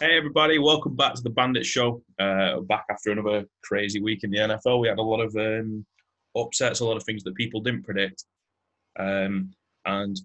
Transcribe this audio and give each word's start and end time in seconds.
Hey 0.00 0.16
everybody, 0.16 0.60
welcome 0.60 0.94
back 0.94 1.14
to 1.14 1.22
the 1.22 1.30
Bandit 1.30 1.66
Show. 1.66 2.04
Uh, 2.20 2.60
back 2.60 2.84
after 2.88 3.10
another 3.10 3.44
crazy 3.64 4.00
week 4.00 4.22
in 4.22 4.30
the 4.30 4.38
NFL. 4.38 4.80
We 4.80 4.86
had 4.86 5.00
a 5.00 5.02
lot 5.02 5.20
of 5.20 5.34
um, 5.34 5.84
upsets, 6.36 6.78
a 6.78 6.84
lot 6.84 6.96
of 6.96 7.02
things 7.02 7.24
that 7.24 7.34
people 7.34 7.60
didn't 7.60 7.82
predict. 7.82 8.22
Um, 8.96 9.50
and 9.86 10.16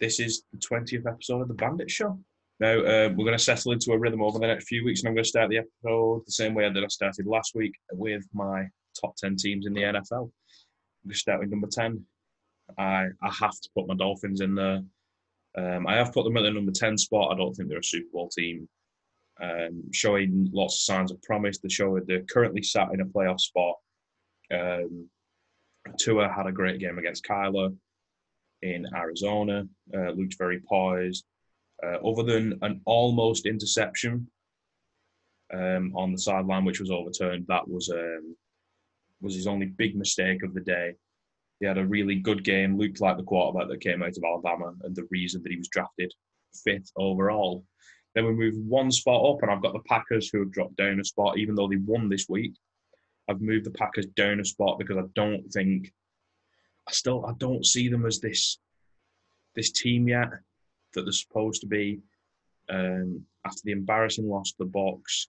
this 0.00 0.18
is 0.18 0.42
the 0.52 0.58
20th 0.58 1.06
episode 1.06 1.42
of 1.42 1.46
the 1.46 1.54
Bandit 1.54 1.88
Show. 1.88 2.18
Now, 2.58 2.80
uh, 2.80 3.10
we're 3.14 3.24
going 3.24 3.38
to 3.38 3.38
settle 3.38 3.70
into 3.70 3.92
a 3.92 3.98
rhythm 3.98 4.20
over 4.20 4.40
the 4.40 4.48
next 4.48 4.66
few 4.66 4.84
weeks, 4.84 5.00
and 5.00 5.08
I'm 5.08 5.14
going 5.14 5.22
to 5.22 5.30
start 5.30 5.48
the 5.48 5.58
episode 5.58 6.22
the 6.26 6.32
same 6.32 6.54
way 6.54 6.68
that 6.68 6.82
I 6.82 6.88
started 6.88 7.24
last 7.24 7.54
week 7.54 7.74
with 7.92 8.24
my 8.34 8.64
top 9.00 9.14
10 9.14 9.36
teams 9.36 9.64
in 9.64 9.74
the 9.74 9.82
NFL. 9.82 9.92
I'm 9.92 11.06
going 11.06 11.12
to 11.12 11.14
start 11.14 11.38
with 11.38 11.50
number 11.50 11.68
10. 11.68 12.04
I, 12.78 13.06
I 13.22 13.32
have 13.38 13.52
to 13.60 13.70
put 13.76 13.86
my 13.86 13.94
Dolphins 13.94 14.40
in 14.40 14.56
there. 14.56 14.82
Um, 15.56 15.86
I 15.86 15.94
have 15.94 16.12
put 16.12 16.24
them 16.24 16.36
at 16.36 16.42
the 16.42 16.50
number 16.50 16.72
10 16.72 16.98
spot. 16.98 17.32
I 17.32 17.36
don't 17.36 17.54
think 17.54 17.68
they're 17.68 17.78
a 17.78 17.84
Super 17.84 18.08
Bowl 18.12 18.28
team 18.28 18.68
um, 19.42 19.82
showing 19.92 20.50
lots 20.52 20.76
of 20.76 20.80
signs 20.80 21.10
of 21.10 21.22
promise. 21.22 21.58
They 21.58 21.68
show 21.68 21.98
they're 22.00 22.22
currently 22.22 22.62
sat 22.62 22.88
in 22.92 23.00
a 23.00 23.06
playoff 23.06 23.40
spot. 23.40 23.76
Um, 24.52 25.08
Tua 25.98 26.28
had 26.28 26.46
a 26.46 26.52
great 26.52 26.80
game 26.80 26.98
against 26.98 27.24
Kyler 27.24 27.74
in 28.62 28.86
Arizona. 28.94 29.66
Uh, 29.94 30.10
looked 30.10 30.36
very 30.38 30.60
poised. 30.60 31.24
Uh, 31.82 31.96
other 32.06 32.22
than 32.22 32.58
an 32.62 32.80
almost 32.84 33.46
interception 33.46 34.26
um, 35.52 35.92
on 35.96 36.12
the 36.12 36.18
sideline, 36.18 36.64
which 36.64 36.80
was 36.80 36.90
overturned, 36.90 37.46
that 37.48 37.66
was 37.66 37.88
um, 37.90 38.36
was 39.22 39.34
his 39.34 39.46
only 39.46 39.66
big 39.66 39.96
mistake 39.96 40.42
of 40.42 40.52
the 40.52 40.60
day. 40.60 40.94
He 41.58 41.66
had 41.66 41.78
a 41.78 41.86
really 41.86 42.16
good 42.16 42.44
game. 42.44 42.78
Looked 42.78 43.00
like 43.00 43.16
the 43.16 43.22
quarterback 43.22 43.68
that 43.68 43.80
came 43.80 44.02
out 44.02 44.16
of 44.16 44.24
Alabama, 44.24 44.74
and 44.82 44.94
the 44.94 45.08
reason 45.10 45.42
that 45.42 45.52
he 45.52 45.58
was 45.58 45.68
drafted 45.68 46.12
fifth 46.64 46.90
overall 46.96 47.64
then 48.14 48.26
we 48.26 48.32
move 48.32 48.56
one 48.56 48.90
spot 48.90 49.24
up, 49.24 49.42
and 49.42 49.50
I've 49.50 49.62
got 49.62 49.72
the 49.72 49.88
Packers 49.88 50.28
who 50.28 50.40
have 50.40 50.50
dropped 50.50 50.76
down 50.76 50.98
a 51.00 51.04
spot, 51.04 51.38
even 51.38 51.54
though 51.54 51.68
they 51.68 51.76
won 51.76 52.08
this 52.08 52.28
week. 52.28 52.54
I've 53.28 53.40
moved 53.40 53.66
the 53.66 53.70
Packers 53.70 54.06
down 54.06 54.40
a 54.40 54.44
spot 54.44 54.78
because 54.78 54.96
I 54.96 55.06
don't 55.14 55.48
think 55.52 55.92
I 56.88 56.92
still 56.92 57.24
I 57.24 57.32
don't 57.38 57.64
see 57.64 57.88
them 57.88 58.04
as 58.04 58.18
this 58.18 58.58
this 59.54 59.70
team 59.70 60.08
yet 60.08 60.30
that 60.94 61.02
they're 61.02 61.12
supposed 61.12 61.60
to 61.60 61.66
be. 61.66 62.00
Um, 62.68 63.24
after 63.44 63.60
the 63.64 63.72
embarrassing 63.72 64.28
loss 64.28 64.52
to 64.52 64.64
the 64.64 64.70
Bucs, 64.70 65.26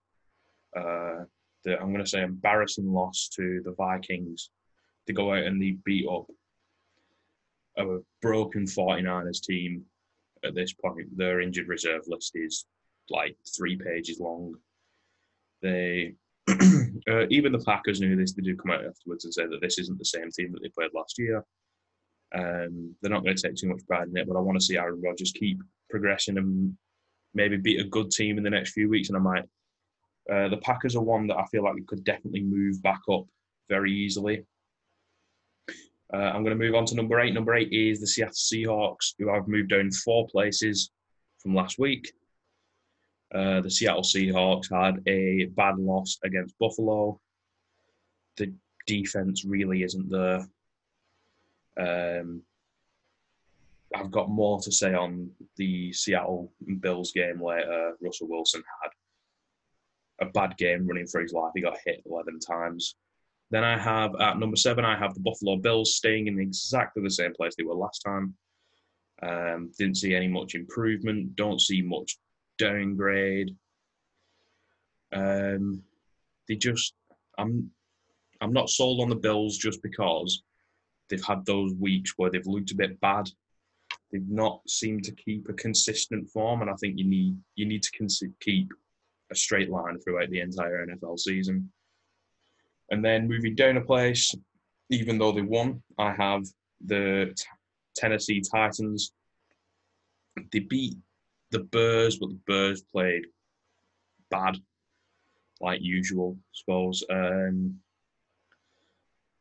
uh, 0.75 1.25
the, 1.63 1.79
I'm 1.79 1.91
going 1.91 2.03
to 2.03 2.09
say 2.09 2.21
embarrassing 2.21 2.91
loss 2.91 3.29
to 3.35 3.61
the 3.63 3.73
Vikings, 3.73 4.49
to 5.07 5.13
go 5.13 5.33
out 5.33 5.43
and 5.43 5.61
they 5.61 5.77
beat 5.85 6.07
up 6.07 6.27
a 7.77 7.99
broken 8.21 8.65
49ers 8.65 9.41
team 9.41 9.85
at 10.43 10.55
this 10.55 10.73
point. 10.73 11.17
Their 11.17 11.41
injured 11.41 11.67
reserve 11.67 12.01
list 12.07 12.31
is 12.35 12.65
like 13.09 13.35
three 13.55 13.77
pages 13.77 14.19
long. 14.19 14.55
They 15.61 16.13
uh, 16.49 17.27
even 17.29 17.51
the 17.51 17.63
Packers 17.65 18.01
knew 18.01 18.15
this. 18.15 18.33
They 18.33 18.41
did 18.41 18.59
come 18.59 18.71
out 18.71 18.85
afterwards 18.85 19.25
and 19.25 19.33
say 19.33 19.45
that 19.47 19.61
this 19.61 19.77
isn't 19.79 19.97
the 19.97 20.05
same 20.05 20.31
team 20.31 20.51
that 20.51 20.61
they 20.61 20.69
played 20.69 20.91
last 20.93 21.17
year. 21.17 21.45
Um, 22.33 22.95
they're 23.01 23.11
not 23.11 23.23
going 23.23 23.35
to 23.35 23.41
take 23.41 23.55
too 23.55 23.67
much 23.67 23.85
pride 23.87 24.07
in 24.07 24.17
it, 24.17 24.27
but 24.27 24.37
I 24.37 24.41
want 24.41 24.59
to 24.59 24.65
see 24.65 24.77
Aaron 24.77 25.01
Rodgers 25.01 25.33
keep 25.33 25.61
progressing 25.89 26.37
and 26.37 26.75
maybe 27.33 27.57
beat 27.57 27.81
a 27.81 27.89
good 27.89 28.09
team 28.11 28.37
in 28.37 28.43
the 28.43 28.49
next 28.49 28.71
few 28.71 28.89
weeks. 28.89 29.09
And 29.09 29.17
I 29.17 29.21
might. 29.21 29.43
Uh, 30.31 30.47
the 30.49 30.57
Packers 30.57 30.95
are 30.95 31.01
one 31.01 31.27
that 31.27 31.37
I 31.37 31.45
feel 31.45 31.63
like 31.63 31.73
we 31.73 31.83
could 31.83 32.03
definitely 32.03 32.43
move 32.43 32.81
back 32.83 33.01
up 33.11 33.25
very 33.69 33.91
easily. 33.91 34.45
Uh, 36.13 36.17
I'm 36.17 36.43
going 36.43 36.57
to 36.57 36.63
move 36.63 36.75
on 36.75 36.85
to 36.85 36.95
number 36.95 37.19
eight. 37.19 37.33
Number 37.33 37.55
eight 37.55 37.71
is 37.71 37.99
the 37.99 38.07
Seattle 38.07 38.33
Seahawks, 38.33 39.13
who 39.17 39.31
I've 39.31 39.47
moved 39.47 39.69
down 39.69 39.91
four 39.91 40.27
places 40.27 40.91
from 41.39 41.55
last 41.55 41.79
week. 41.79 42.11
Uh, 43.33 43.61
the 43.61 43.71
Seattle 43.71 44.01
Seahawks 44.01 44.69
had 44.69 45.01
a 45.07 45.45
bad 45.45 45.77
loss 45.77 46.17
against 46.23 46.57
Buffalo. 46.59 47.19
The 48.35 48.53
defense 48.85 49.45
really 49.45 49.83
isn't 49.83 50.09
there. 50.09 50.45
Um, 51.79 52.41
I've 53.95 54.11
got 54.11 54.29
more 54.29 54.59
to 54.61 54.71
say 54.71 54.93
on 54.93 55.29
the 55.55 55.93
Seattle 55.93 56.51
Bills 56.81 57.13
game 57.13 57.41
later. 57.41 57.93
Russell 58.01 58.27
Wilson 58.27 58.63
had 58.81 60.27
a 60.27 60.31
bad 60.31 60.57
game 60.57 60.85
running 60.87 61.07
for 61.07 61.21
his 61.21 61.33
life. 61.33 61.51
He 61.55 61.61
got 61.61 61.77
hit 61.85 62.03
11 62.05 62.39
times. 62.39 62.95
Then 63.51 63.65
I 63.65 63.77
have 63.77 64.15
at 64.15 64.39
number 64.39 64.55
seven, 64.55 64.85
I 64.85 64.97
have 64.97 65.13
the 65.13 65.19
Buffalo 65.19 65.57
Bills 65.57 65.97
staying 65.97 66.27
in 66.27 66.39
exactly 66.39 67.03
the 67.03 67.09
same 67.09 67.33
place 67.33 67.53
they 67.55 67.63
were 67.63 67.75
last 67.75 67.99
time. 67.99 68.33
Um, 69.21 69.71
didn't 69.77 69.97
see 69.97 70.15
any 70.15 70.29
much 70.29 70.55
improvement. 70.55 71.35
Don't 71.35 71.59
see 71.59 71.81
much 71.81 72.17
downgrade. 72.57 73.55
Um, 75.11 75.83
they 76.47 76.55
just, 76.55 76.93
I'm, 77.37 77.69
I'm 78.39 78.53
not 78.53 78.69
sold 78.69 79.01
on 79.01 79.09
the 79.09 79.15
Bills 79.15 79.57
just 79.57 79.83
because 79.83 80.43
they've 81.09 81.23
had 81.23 81.45
those 81.45 81.73
weeks 81.73 82.13
where 82.15 82.31
they've 82.31 82.47
looked 82.47 82.71
a 82.71 82.75
bit 82.75 82.99
bad. 83.01 83.29
They've 84.11 84.27
not 84.29 84.61
seemed 84.67 85.03
to 85.03 85.11
keep 85.11 85.49
a 85.49 85.53
consistent 85.53 86.29
form, 86.29 86.61
and 86.61 86.69
I 86.69 86.73
think 86.75 86.97
you 86.97 87.05
need 87.05 87.37
you 87.55 87.65
need 87.65 87.83
to 87.83 88.29
keep 88.39 88.69
a 89.29 89.35
straight 89.35 89.69
line 89.69 89.99
throughout 89.99 90.29
the 90.29 90.41
entire 90.41 90.85
NFL 90.85 91.19
season. 91.19 91.71
And 92.91 93.03
then 93.03 93.27
moving 93.27 93.55
down 93.55 93.77
a 93.77 93.81
place, 93.81 94.35
even 94.89 95.17
though 95.17 95.31
they 95.31 95.41
won, 95.41 95.81
I 95.97 96.11
have 96.11 96.43
the 96.85 97.33
t- 97.35 97.45
Tennessee 97.95 98.41
Titans. 98.41 99.13
They 100.51 100.59
beat 100.59 100.97
the 101.51 101.59
Bears, 101.59 102.17
but 102.17 102.29
the 102.29 102.39
Bears 102.47 102.81
played 102.81 103.23
bad, 104.29 104.57
like 105.61 105.81
usual, 105.81 106.37
I 106.37 106.51
suppose. 106.51 107.03
Um, 107.09 107.79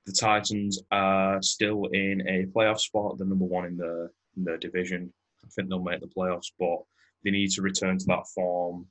the 0.06 0.12
Titans 0.12 0.80
are 0.92 1.42
still 1.42 1.86
in 1.86 2.26
a 2.28 2.46
playoff 2.46 2.78
spot. 2.78 3.18
They're 3.18 3.26
number 3.26 3.44
one 3.44 3.66
in 3.66 3.76
the 3.76 4.10
in 4.36 4.44
the 4.44 4.58
division. 4.58 5.12
I 5.44 5.48
think 5.48 5.68
they'll 5.68 5.82
make 5.82 6.00
the 6.00 6.06
playoffs, 6.06 6.52
but 6.58 6.82
they 7.24 7.30
need 7.30 7.50
to 7.52 7.62
return 7.62 7.98
to 7.98 8.06
that 8.06 8.28
form 8.28 8.86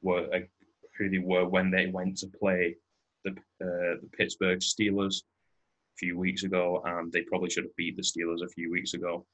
where 0.00 0.34
uh, 0.34 0.40
who 0.98 1.08
they 1.08 1.18
were 1.18 1.46
when 1.46 1.70
they 1.70 1.86
went 1.86 2.18
to 2.18 2.26
play 2.26 2.76
uh, 3.62 3.96
the 4.00 4.08
Pittsburgh 4.12 4.60
Steelers 4.60 5.22
a 5.22 5.96
few 5.96 6.18
weeks 6.18 6.44
ago, 6.44 6.82
and 6.84 7.12
they 7.12 7.22
probably 7.22 7.50
should 7.50 7.64
have 7.64 7.76
beat 7.76 7.96
the 7.96 8.02
Steelers 8.02 8.44
a 8.44 8.48
few 8.48 8.70
weeks 8.70 8.94
ago. 8.94 9.26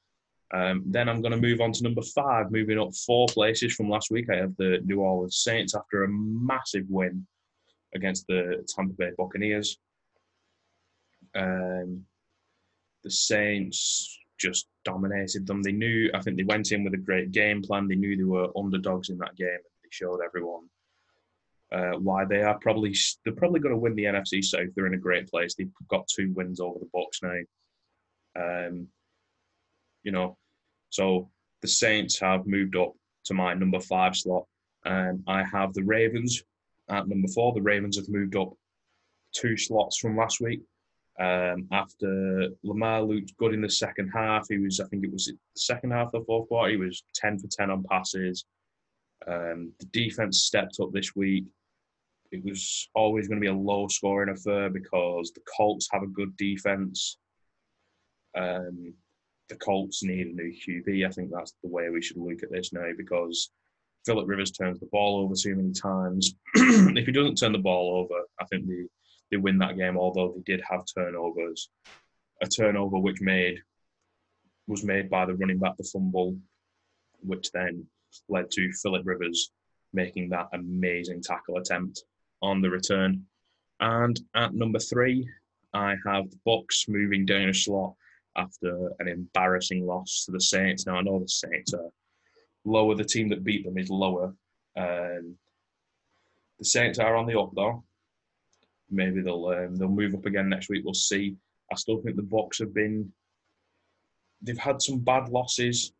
Um, 0.53 0.83
then 0.85 1.09
I'm 1.09 1.21
going 1.21 1.33
to 1.33 1.41
move 1.41 1.59
on 1.59 1.73
to 1.73 1.83
number 1.83 2.01
five, 2.01 2.51
moving 2.51 2.79
up 2.79 2.95
four 2.95 3.27
places 3.27 3.73
from 3.73 3.89
last 3.89 4.11
week. 4.11 4.29
I 4.29 4.37
have 4.37 4.55
the 4.57 4.79
New 4.85 5.01
Orleans 5.01 5.37
Saints 5.37 5.75
after 5.75 6.03
a 6.03 6.09
massive 6.09 6.85
win 6.89 7.27
against 7.93 8.27
the 8.27 8.65
Tampa 8.67 8.93
Bay 8.93 9.11
Buccaneers. 9.17 9.77
Um, 11.35 12.05
the 13.03 13.11
Saints 13.11 14.17
just 14.37 14.67
dominated 14.85 15.45
them. 15.45 15.63
They 15.63 15.71
knew, 15.71 16.09
I 16.13 16.21
think 16.21 16.37
they 16.37 16.43
went 16.43 16.71
in 16.71 16.83
with 16.83 16.93
a 16.93 16.97
great 16.97 17.31
game 17.31 17.61
plan. 17.61 17.87
They 17.87 17.95
knew 17.95 18.15
they 18.15 18.23
were 18.23 18.57
underdogs 18.57 19.09
in 19.09 19.17
that 19.17 19.35
game, 19.35 19.47
and 19.47 19.83
they 19.83 19.89
showed 19.91 20.21
everyone 20.25 20.69
uh, 21.71 21.93
why 21.99 22.25
they 22.25 22.41
are 22.41 22.57
probably 22.59 22.95
they're 23.23 23.33
probably 23.33 23.59
going 23.59 23.73
to 23.73 23.79
win 23.79 23.95
the 23.95 24.05
NFC 24.05 24.43
South. 24.43 24.67
They're 24.75 24.87
in 24.87 24.93
a 24.93 24.97
great 24.97 25.29
place. 25.29 25.53
They've 25.55 25.71
got 25.89 26.07
two 26.07 26.31
wins 26.33 26.59
over 26.59 26.79
the 26.79 26.89
Bucs 26.95 27.21
now. 27.23 28.67
Um, 28.67 28.87
you 30.03 30.11
know, 30.11 30.37
so 30.89 31.29
the 31.61 31.67
Saints 31.67 32.19
have 32.19 32.47
moved 32.47 32.75
up 32.75 32.93
to 33.25 33.33
my 33.33 33.53
number 33.53 33.79
five 33.79 34.15
slot, 34.15 34.45
and 34.85 35.23
I 35.27 35.43
have 35.43 35.73
the 35.73 35.83
Ravens 35.83 36.43
at 36.89 37.07
number 37.07 37.27
four. 37.27 37.53
The 37.53 37.61
Ravens 37.61 37.97
have 37.97 38.09
moved 38.09 38.35
up 38.35 38.53
two 39.33 39.57
slots 39.57 39.97
from 39.97 40.15
last 40.15 40.39
week. 40.39 40.61
Um, 41.19 41.67
after 41.71 42.49
Lamar 42.63 43.01
looked 43.01 43.35
good 43.37 43.53
in 43.53 43.61
the 43.61 43.69
second 43.69 44.09
half, 44.09 44.45
he 44.49 44.59
was, 44.59 44.79
I 44.79 44.85
think 44.85 45.03
it 45.03 45.11
was 45.11 45.25
the 45.25 45.37
second 45.55 45.91
half 45.91 46.07
of 46.07 46.11
the 46.11 46.25
fourth 46.25 46.47
quarter, 46.47 46.71
he 46.71 46.77
was 46.77 47.03
10 47.15 47.39
for 47.39 47.47
10 47.47 47.71
on 47.71 47.83
passes. 47.83 48.45
Um, 49.27 49.73
the 49.79 49.87
defense 49.87 50.43
stepped 50.43 50.77
up 50.79 50.91
this 50.93 51.15
week 51.15 51.45
it 52.31 52.43
was 52.43 52.89
always 52.93 53.27
going 53.27 53.39
to 53.39 53.45
be 53.45 53.51
a 53.51 53.53
low 53.53 53.87
scoring 53.87 54.29
affair 54.29 54.69
because 54.69 55.31
the 55.31 55.41
Colts 55.55 55.87
have 55.91 56.03
a 56.03 56.07
good 56.07 56.35
defense. 56.37 57.17
Um, 58.35 58.93
the 59.49 59.55
Colts 59.55 60.03
need 60.03 60.27
a 60.27 60.33
new 60.33 60.53
QB. 60.53 61.05
I 61.05 61.11
think 61.11 61.31
that's 61.31 61.53
the 61.63 61.69
way 61.69 61.89
we 61.89 62.01
should 62.01 62.17
look 62.17 62.43
at 62.43 62.51
this 62.51 62.73
now 62.73 62.89
because 62.97 63.51
Philip 64.05 64.27
Rivers 64.27 64.51
turns 64.51 64.79
the 64.79 64.87
ball 64.87 65.21
over 65.21 65.35
too 65.35 65.55
many 65.55 65.73
times. 65.73 66.35
if 66.55 67.05
he 67.05 67.11
doesn't 67.11 67.37
turn 67.37 67.53
the 67.53 67.57
ball 67.57 67.97
over, 67.97 68.21
I 68.39 68.45
think 68.45 68.67
they, 68.67 68.85
they 69.31 69.37
win 69.37 69.57
that 69.59 69.77
game, 69.77 69.97
although 69.97 70.33
they 70.35 70.53
did 70.53 70.63
have 70.69 70.85
turnovers. 70.93 71.69
A 72.41 72.47
turnover 72.47 72.99
which 72.99 73.21
made 73.21 73.59
was 74.67 74.83
made 74.83 75.09
by 75.09 75.25
the 75.25 75.33
running 75.35 75.59
back 75.59 75.77
the 75.77 75.83
fumble, 75.83 76.37
which 77.21 77.51
then 77.51 77.85
led 78.29 78.51
to 78.51 78.71
Philip 78.73 79.03
Rivers 79.05 79.51
making 79.93 80.29
that 80.29 80.49
amazing 80.53 81.21
tackle 81.23 81.57
attempt 81.57 82.03
on 82.41 82.61
the 82.61 82.69
return. 82.69 83.25
And 83.79 84.19
at 84.35 84.53
number 84.53 84.79
three, 84.79 85.27
I 85.73 85.95
have 86.05 86.29
the 86.29 86.39
Bucs 86.47 86.87
moving 86.87 87.25
down 87.25 87.49
a 87.49 87.53
slot 87.53 87.93
after 88.35 88.91
an 88.99 89.07
embarrassing 89.07 89.85
loss 89.85 90.25
to 90.25 90.31
the 90.31 90.41
Saints. 90.41 90.85
Now 90.85 90.97
I 90.97 91.01
know 91.01 91.19
the 91.19 91.27
Saints 91.27 91.73
are 91.73 91.89
lower. 92.65 92.95
The 92.95 93.03
team 93.03 93.29
that 93.29 93.43
beat 93.43 93.65
them 93.65 93.77
is 93.77 93.89
lower. 93.89 94.33
Um, 94.75 95.37
The 96.59 96.65
Saints 96.65 96.99
are 96.99 97.15
on 97.15 97.27
the 97.27 97.39
up 97.39 97.51
though. 97.55 97.83
Maybe 98.89 99.21
they'll 99.21 99.47
um, 99.47 99.75
they'll 99.75 99.89
move 99.89 100.13
up 100.15 100.25
again 100.25 100.49
next 100.49 100.69
week. 100.69 100.83
We'll 100.85 100.93
see. 100.93 101.35
I 101.71 101.75
still 101.75 101.99
think 102.01 102.15
the 102.15 102.21
Bucs 102.21 102.59
have 102.59 102.73
been. 102.73 103.11
They've 104.41 104.57
had 104.57 104.81
some 104.81 104.99
bad 104.99 105.29
losses, 105.29 105.93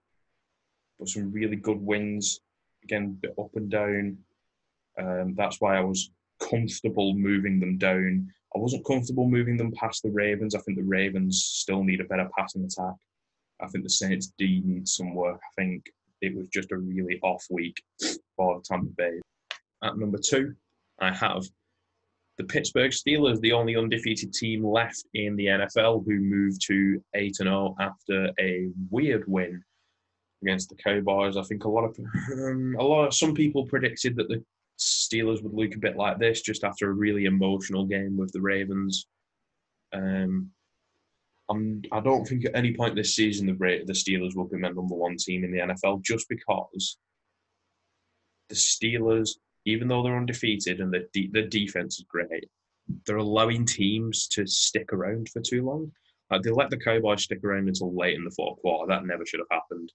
but 0.97 1.09
some 1.09 1.31
really 1.31 1.57
good 1.57 1.81
wins. 1.81 2.39
Again, 2.83 3.17
bit 3.21 3.33
up 3.37 3.55
and 3.55 3.69
down. 3.69 4.17
Um, 4.97 5.35
that's 5.35 5.59
why 5.59 5.77
I 5.77 5.81
was 5.81 6.11
comfortable 6.39 7.13
moving 7.13 7.59
them 7.59 7.77
down. 7.77 8.27
I 8.55 8.59
wasn't 8.59 8.85
comfortable 8.85 9.29
moving 9.29 9.57
them 9.57 9.71
past 9.71 10.03
the 10.03 10.09
Ravens. 10.09 10.55
I 10.55 10.59
think 10.59 10.77
the 10.77 10.83
Ravens 10.83 11.43
still 11.43 11.83
need 11.83 12.01
a 12.01 12.05
better 12.05 12.29
passing 12.37 12.63
attack. 12.63 12.95
I 13.61 13.67
think 13.67 13.83
the 13.83 13.89
Saints 13.89 14.33
D 14.37 14.81
some 14.85 15.13
work. 15.13 15.39
I 15.43 15.61
think 15.61 15.85
it 16.21 16.35
was 16.35 16.47
just 16.47 16.71
a 16.71 16.77
really 16.77 17.19
off 17.21 17.45
week 17.49 17.81
for 18.35 18.61
Tampa 18.63 18.91
Bay. 18.97 19.19
At 19.83 19.97
number 19.97 20.17
two, 20.17 20.55
I 20.99 21.13
have 21.13 21.43
the 22.37 22.43
Pittsburgh 22.43 22.91
Steelers, 22.91 23.39
the 23.41 23.53
only 23.53 23.75
undefeated 23.75 24.33
team 24.33 24.65
left 24.65 25.03
in 25.13 25.35
the 25.35 25.47
NFL, 25.47 26.05
who 26.05 26.19
moved 26.19 26.61
to 26.67 27.03
8 27.15 27.35
0 27.35 27.75
after 27.79 28.31
a 28.39 28.67
weird 28.91 29.23
win 29.27 29.63
against 30.43 30.69
the 30.69 30.75
Cowboys. 30.75 31.37
I 31.37 31.43
think 31.43 31.63
a 31.63 31.69
lot 31.69 31.85
of 31.85 31.97
um, 32.33 32.75
a 32.79 32.83
lot 32.83 33.07
of 33.07 33.13
some 33.13 33.33
people 33.33 33.65
predicted 33.65 34.15
that 34.17 34.27
the 34.27 34.43
Steelers 34.79 35.41
would 35.41 35.53
look 35.53 35.75
a 35.75 35.79
bit 35.79 35.97
like 35.97 36.19
this 36.19 36.41
just 36.41 36.63
after 36.63 36.89
a 36.89 36.93
really 36.93 37.25
emotional 37.25 37.85
game 37.85 38.15
with 38.17 38.31
the 38.31 38.41
Ravens. 38.41 39.07
Um, 39.93 40.51
I 41.49 42.01
don't 42.01 42.27
think 42.27 42.45
at 42.45 42.55
any 42.55 42.75
point 42.75 42.95
this 42.95 43.15
season 43.15 43.47
the 43.47 43.53
the 43.53 43.93
Steelers 43.93 44.35
will 44.35 44.47
be 44.47 44.57
my 44.57 44.67
number 44.67 44.95
one 44.95 45.15
team 45.17 45.43
in 45.43 45.51
the 45.51 45.59
NFL 45.59 46.03
just 46.03 46.27
because 46.27 46.97
the 48.49 48.55
Steelers, 48.55 49.31
even 49.65 49.87
though 49.87 50.03
they're 50.03 50.17
undefeated 50.17 50.81
and 50.81 50.93
the 50.93 51.07
de- 51.13 51.31
the 51.31 51.43
defense 51.43 51.99
is 51.99 52.05
great, 52.09 52.49
they're 53.05 53.17
allowing 53.17 53.65
teams 53.65 54.27
to 54.29 54.45
stick 54.45 54.91
around 54.91 55.29
for 55.29 55.41
too 55.41 55.63
long. 55.63 55.91
Like 56.29 56.41
they 56.41 56.51
let 56.51 56.69
the 56.69 56.77
Cowboys 56.77 57.23
stick 57.23 57.43
around 57.43 57.69
until 57.69 57.95
late 57.95 58.15
in 58.15 58.25
the 58.25 58.31
fourth 58.31 58.59
quarter. 58.61 58.87
That 58.87 59.05
never 59.05 59.25
should 59.25 59.39
have 59.39 59.59
happened. 59.59 59.91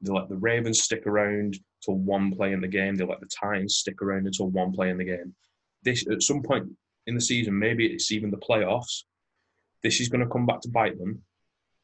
They 0.00 0.12
let 0.12 0.28
the 0.28 0.36
Ravens 0.36 0.82
stick 0.82 1.06
around 1.06 1.58
till 1.82 1.94
one 1.94 2.34
play 2.34 2.52
in 2.52 2.60
the 2.60 2.68
game. 2.68 2.96
They 2.96 3.04
let 3.04 3.20
the 3.20 3.26
Titans 3.26 3.76
stick 3.76 4.02
around 4.02 4.26
until 4.26 4.48
one 4.48 4.72
play 4.72 4.90
in 4.90 4.98
the 4.98 5.04
game. 5.04 5.34
This 5.82 6.06
at 6.08 6.22
some 6.22 6.42
point 6.42 6.68
in 7.06 7.14
the 7.14 7.20
season, 7.20 7.58
maybe 7.58 7.86
it's 7.86 8.12
even 8.12 8.30
the 8.30 8.36
playoffs 8.36 9.02
this 9.86 10.00
is 10.00 10.08
going 10.08 10.20
to 10.20 10.30
come 10.30 10.46
back 10.46 10.60
to 10.62 10.68
bite 10.68 10.98
them, 10.98 11.22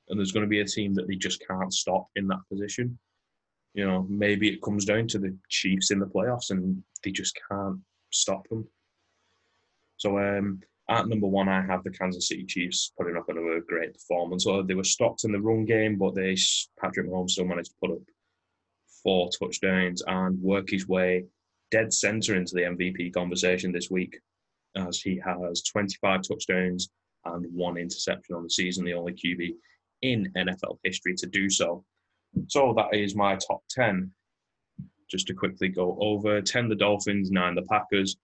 and 0.08 0.18
there's 0.18 0.32
going 0.32 0.44
to 0.44 0.50
be 0.50 0.60
a 0.60 0.64
team 0.64 0.92
that 0.94 1.06
they 1.06 1.14
just 1.14 1.44
can't 1.46 1.72
stop 1.72 2.08
in 2.16 2.26
that 2.26 2.40
position. 2.50 2.98
You 3.74 3.86
know, 3.86 4.06
maybe 4.08 4.48
it 4.48 4.60
comes 4.60 4.84
down 4.84 5.06
to 5.08 5.18
the 5.18 5.36
Chiefs 5.48 5.92
in 5.92 6.00
the 6.00 6.06
playoffs, 6.06 6.50
and 6.50 6.82
they 7.04 7.12
just 7.12 7.38
can't 7.48 7.78
stop 8.10 8.48
them. 8.48 8.66
So 9.98 10.18
um, 10.18 10.60
at 10.88 11.08
number 11.08 11.26
one, 11.26 11.48
I 11.48 11.62
have 11.62 11.84
the 11.84 11.90
Kansas 11.90 12.28
City 12.28 12.44
Chiefs 12.44 12.92
putting 12.98 13.16
up 13.16 13.28
another 13.28 13.60
great 13.60 13.94
performance. 13.94 14.44
So 14.44 14.62
they 14.62 14.74
were 14.74 14.84
stopped 14.84 15.24
in 15.24 15.32
the 15.32 15.40
run 15.40 15.64
game, 15.64 15.96
but 15.96 16.14
they 16.14 16.36
Patrick 16.80 17.08
Mahomes 17.08 17.30
still 17.30 17.46
managed 17.46 17.70
to 17.70 17.76
put 17.80 17.92
up 17.92 18.02
four 19.02 19.30
touchdowns 19.38 20.02
and 20.06 20.40
work 20.40 20.70
his 20.70 20.88
way 20.88 21.24
dead 21.72 21.92
center 21.92 22.36
into 22.36 22.54
the 22.54 22.62
MVP 22.62 23.12
conversation 23.14 23.72
this 23.72 23.90
week, 23.90 24.20
as 24.76 25.00
he 25.00 25.20
has 25.24 25.62
25 25.62 26.20
touchdowns 26.22 26.90
and 27.24 27.46
one 27.52 27.76
interception 27.76 28.36
on 28.36 28.42
the 28.42 28.50
season, 28.50 28.84
the 28.84 28.92
only 28.92 29.12
QB 29.12 29.54
in 30.02 30.30
NFL 30.36 30.78
history 30.84 31.14
to 31.14 31.26
do 31.26 31.48
so. 31.48 31.84
So 32.48 32.74
that 32.76 32.96
is 32.96 33.16
my 33.16 33.36
top 33.36 33.62
10. 33.70 34.10
Just 35.10 35.26
to 35.26 35.34
quickly 35.34 35.68
go 35.68 35.96
over 36.00 36.40
10 36.40 36.68
the 36.68 36.74
Dolphins, 36.74 37.30
9 37.30 37.54
the 37.54 37.62
Packers, 37.62 38.16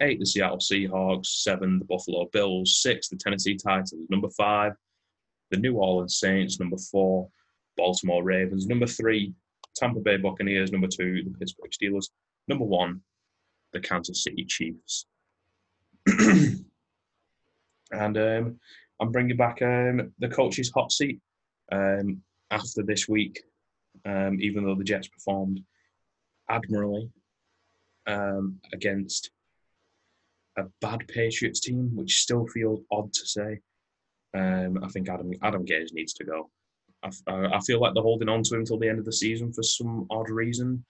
8 0.00 0.18
the 0.18 0.26
Seattle 0.26 0.58
Seahawks, 0.58 1.26
7 1.26 1.78
the 1.78 1.84
Buffalo 1.84 2.28
Bills, 2.32 2.80
6 2.82 3.08
the 3.08 3.16
Tennessee 3.16 3.56
Titans, 3.56 4.06
number 4.08 4.28
5 4.30 4.72
the 5.50 5.56
New 5.58 5.74
Orleans 5.76 6.18
Saints, 6.18 6.58
number 6.58 6.76
4 6.76 7.28
Baltimore 7.76 8.24
Ravens, 8.24 8.66
number 8.66 8.86
3 8.86 9.32
Tampa 9.76 10.00
Bay 10.00 10.16
Buccaneers, 10.16 10.72
number 10.72 10.88
2 10.88 11.22
the 11.24 11.38
Pittsburgh 11.38 11.70
Steelers, 11.70 12.10
number 12.48 12.64
1 12.64 13.00
the 13.72 13.80
Kansas 13.80 14.22
City 14.22 14.44
Chiefs. 14.44 15.06
and 16.06 16.66
um, 17.92 18.58
I'm 19.00 19.12
bringing 19.12 19.36
back 19.36 19.60
um, 19.62 20.12
the 20.18 20.28
coach's 20.28 20.70
hot 20.70 20.92
seat 20.92 21.20
um, 21.72 22.22
after 22.50 22.82
this 22.82 23.08
week, 23.08 23.42
um, 24.04 24.38
even 24.40 24.64
though 24.64 24.74
the 24.74 24.84
Jets 24.84 25.08
performed 25.08 25.60
admirably 26.48 27.10
um, 28.06 28.60
against 28.72 29.30
a 30.56 30.64
bad 30.80 31.06
Patriots 31.08 31.60
team, 31.60 31.90
which 31.94 32.20
still 32.20 32.46
feels 32.46 32.80
odd 32.90 33.12
to 33.12 33.26
say. 33.26 33.60
Um, 34.34 34.82
I 34.82 34.88
think 34.88 35.08
Adam 35.08 35.32
Adam 35.42 35.64
Gase 35.64 35.92
needs 35.92 36.12
to 36.14 36.24
go. 36.24 36.50
I, 37.02 37.10
I 37.56 37.60
feel 37.60 37.80
like 37.80 37.94
they're 37.94 38.02
holding 38.02 38.28
on 38.28 38.42
to 38.42 38.54
him 38.54 38.60
until 38.60 38.78
the 38.78 38.88
end 38.88 38.98
of 38.98 39.04
the 39.04 39.12
season 39.12 39.52
for 39.52 39.62
some 39.62 40.06
odd 40.10 40.30
reason. 40.30 40.84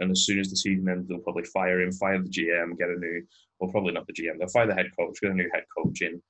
And 0.00 0.10
as 0.10 0.24
soon 0.26 0.40
as 0.40 0.50
the 0.50 0.56
season 0.56 0.88
ends, 0.88 1.06
they'll 1.08 1.18
probably 1.18 1.44
fire 1.44 1.80
him, 1.80 1.92
fire 1.92 2.20
the 2.20 2.28
GM, 2.28 2.76
get 2.78 2.88
a 2.88 2.98
new, 2.98 3.22
well, 3.60 3.70
probably 3.70 3.92
not 3.92 4.06
the 4.06 4.12
GM, 4.12 4.38
they'll 4.38 4.48
fire 4.48 4.66
the 4.66 4.74
head 4.74 4.90
coach, 4.98 5.20
get 5.20 5.30
a 5.30 5.34
new 5.34 5.50
head 5.52 5.64
coach 5.76 6.02
in, 6.02 6.20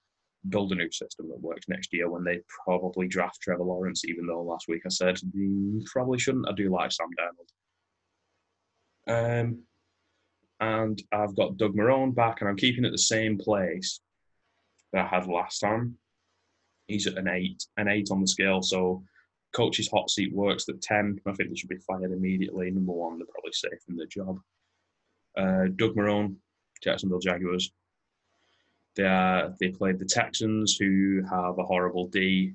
build 0.48 0.72
a 0.72 0.74
new 0.74 0.90
system 0.90 1.28
that 1.28 1.40
works 1.40 1.68
next 1.68 1.92
year 1.92 2.10
when 2.10 2.24
they 2.24 2.40
probably 2.64 3.08
draft 3.08 3.40
Trevor 3.40 3.64
Lawrence, 3.64 4.04
even 4.04 4.26
though 4.26 4.42
last 4.42 4.66
week 4.68 4.82
I 4.84 4.90
said 4.90 5.16
mm, 5.16 5.84
probably 5.86 6.18
shouldn't. 6.18 6.48
I 6.48 6.52
do 6.52 6.70
like 6.70 6.92
Sam 6.92 7.08
Darnold. 9.08 9.40
Um, 9.40 9.62
and 10.62 11.02
I've 11.10 11.34
got 11.34 11.56
Doug 11.56 11.74
Marrone 11.74 12.14
back, 12.14 12.40
and 12.40 12.48
I'm 12.48 12.56
keeping 12.56 12.84
it 12.84 12.92
the 12.92 12.98
same 12.98 13.36
place 13.36 14.00
that 14.92 15.04
I 15.04 15.08
had 15.08 15.26
last 15.26 15.58
time. 15.58 15.98
He's 16.86 17.08
at 17.08 17.18
an 17.18 17.26
eight, 17.26 17.66
an 17.76 17.88
eight 17.88 18.10
on 18.12 18.20
the 18.20 18.28
scale. 18.28 18.62
So, 18.62 19.02
coach's 19.52 19.90
hot 19.90 20.08
seat 20.08 20.32
works 20.32 20.68
at 20.68 20.80
ten. 20.80 21.18
I 21.26 21.32
think 21.32 21.50
they 21.50 21.56
should 21.56 21.68
be 21.68 21.78
fired 21.78 22.12
immediately. 22.12 22.70
Number 22.70 22.92
one, 22.92 23.18
they're 23.18 23.26
probably 23.26 23.52
safe 23.52 23.80
in 23.88 23.96
the 23.96 24.06
job. 24.06 24.38
Uh, 25.36 25.66
Doug 25.74 25.96
Marrone, 25.96 26.36
Jacksonville 26.80 27.18
Jaguars. 27.18 27.72
They 28.94 29.04
are, 29.04 29.52
they 29.58 29.70
played 29.70 29.98
the 29.98 30.04
Texans, 30.04 30.76
who 30.76 31.22
have 31.28 31.58
a 31.58 31.64
horrible 31.64 32.06
D, 32.06 32.54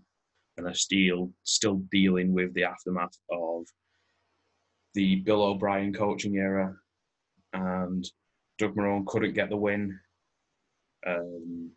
and 0.55 0.65
are 0.65 0.73
still 0.73 1.33
still 1.43 1.81
dealing 1.91 2.31
with 2.31 2.53
the 2.53 2.63
aftermath 2.63 3.17
of 3.29 3.65
the 4.93 5.17
Bill 5.17 5.43
O'Brien 5.43 5.93
coaching 5.93 6.37
era, 6.37 6.73
and 7.57 8.05
Doug 8.57 8.75
Marrone 8.75 9.05
couldn't 9.05 9.33
get 9.33 9.49
the 9.49 9.57
win. 9.57 9.99
Um, 11.05 11.71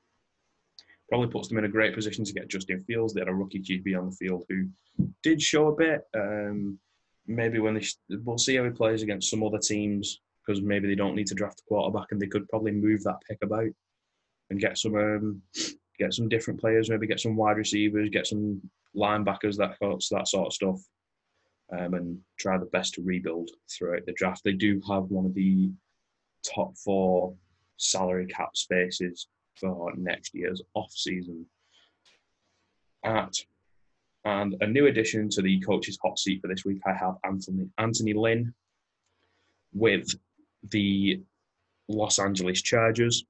probably 1.08 1.28
puts 1.28 1.48
them 1.48 1.58
in 1.58 1.64
a 1.64 1.68
great 1.68 1.94
position 1.94 2.24
to 2.24 2.32
get 2.32 2.48
Justin 2.48 2.80
Fields. 2.84 3.12
They 3.12 3.20
had 3.20 3.28
a 3.28 3.34
rookie 3.34 3.60
QB 3.60 3.98
on 3.98 4.06
the 4.06 4.16
field 4.16 4.44
who 4.48 4.68
did 5.22 5.42
show 5.42 5.68
a 5.68 5.76
bit. 5.76 6.02
Um, 6.16 6.78
maybe 7.26 7.58
when 7.58 7.74
they 7.74 7.84
we'll 8.24 8.38
see 8.38 8.56
how 8.56 8.64
he 8.64 8.70
plays 8.70 9.02
against 9.02 9.30
some 9.30 9.42
other 9.42 9.58
teams 9.58 10.20
because 10.46 10.62
maybe 10.62 10.88
they 10.88 10.94
don't 10.94 11.14
need 11.14 11.26
to 11.26 11.34
draft 11.34 11.60
a 11.60 11.68
quarterback 11.68 12.06
and 12.10 12.20
they 12.20 12.26
could 12.26 12.48
probably 12.48 12.72
move 12.72 13.02
that 13.04 13.20
pick 13.28 13.38
about 13.42 13.68
and 14.50 14.60
get 14.60 14.78
some 14.78 14.94
um, 14.96 15.42
get 15.98 16.14
some 16.14 16.28
different 16.28 16.60
players, 16.60 16.90
maybe 16.90 17.06
get 17.06 17.20
some 17.20 17.36
wide 17.36 17.56
receivers, 17.56 18.08
get 18.08 18.26
some 18.26 18.60
linebackers, 18.96 19.56
that 19.56 19.76
that 19.80 20.28
sort 20.28 20.46
of 20.46 20.52
stuff, 20.52 20.80
um, 21.76 21.94
and 21.94 22.18
try 22.38 22.58
the 22.58 22.66
best 22.66 22.94
to 22.94 23.02
rebuild 23.02 23.50
throughout 23.70 24.06
the 24.06 24.12
draft. 24.12 24.42
They 24.44 24.52
do 24.52 24.80
have 24.88 25.04
one 25.04 25.26
of 25.26 25.34
the 25.34 25.70
top 26.42 26.76
four 26.76 27.34
salary 27.76 28.26
cap 28.26 28.56
spaces 28.56 29.28
for 29.54 29.92
next 29.96 30.34
year's 30.34 30.62
off 30.74 30.92
season. 30.92 31.46
At 33.04 33.34
and 34.24 34.54
a 34.60 34.66
new 34.66 34.86
addition 34.86 35.30
to 35.30 35.42
the 35.42 35.60
coach's 35.60 35.98
hot 36.02 36.18
seat 36.18 36.42
for 36.42 36.48
this 36.48 36.64
week, 36.64 36.80
I 36.86 36.92
have 36.92 37.14
Anthony 37.24 37.68
Anthony 37.78 38.12
Lynn 38.12 38.52
with 39.72 40.08
the 40.70 41.22
Los 41.88 42.18
Angeles 42.18 42.60
Chargers 42.60 43.24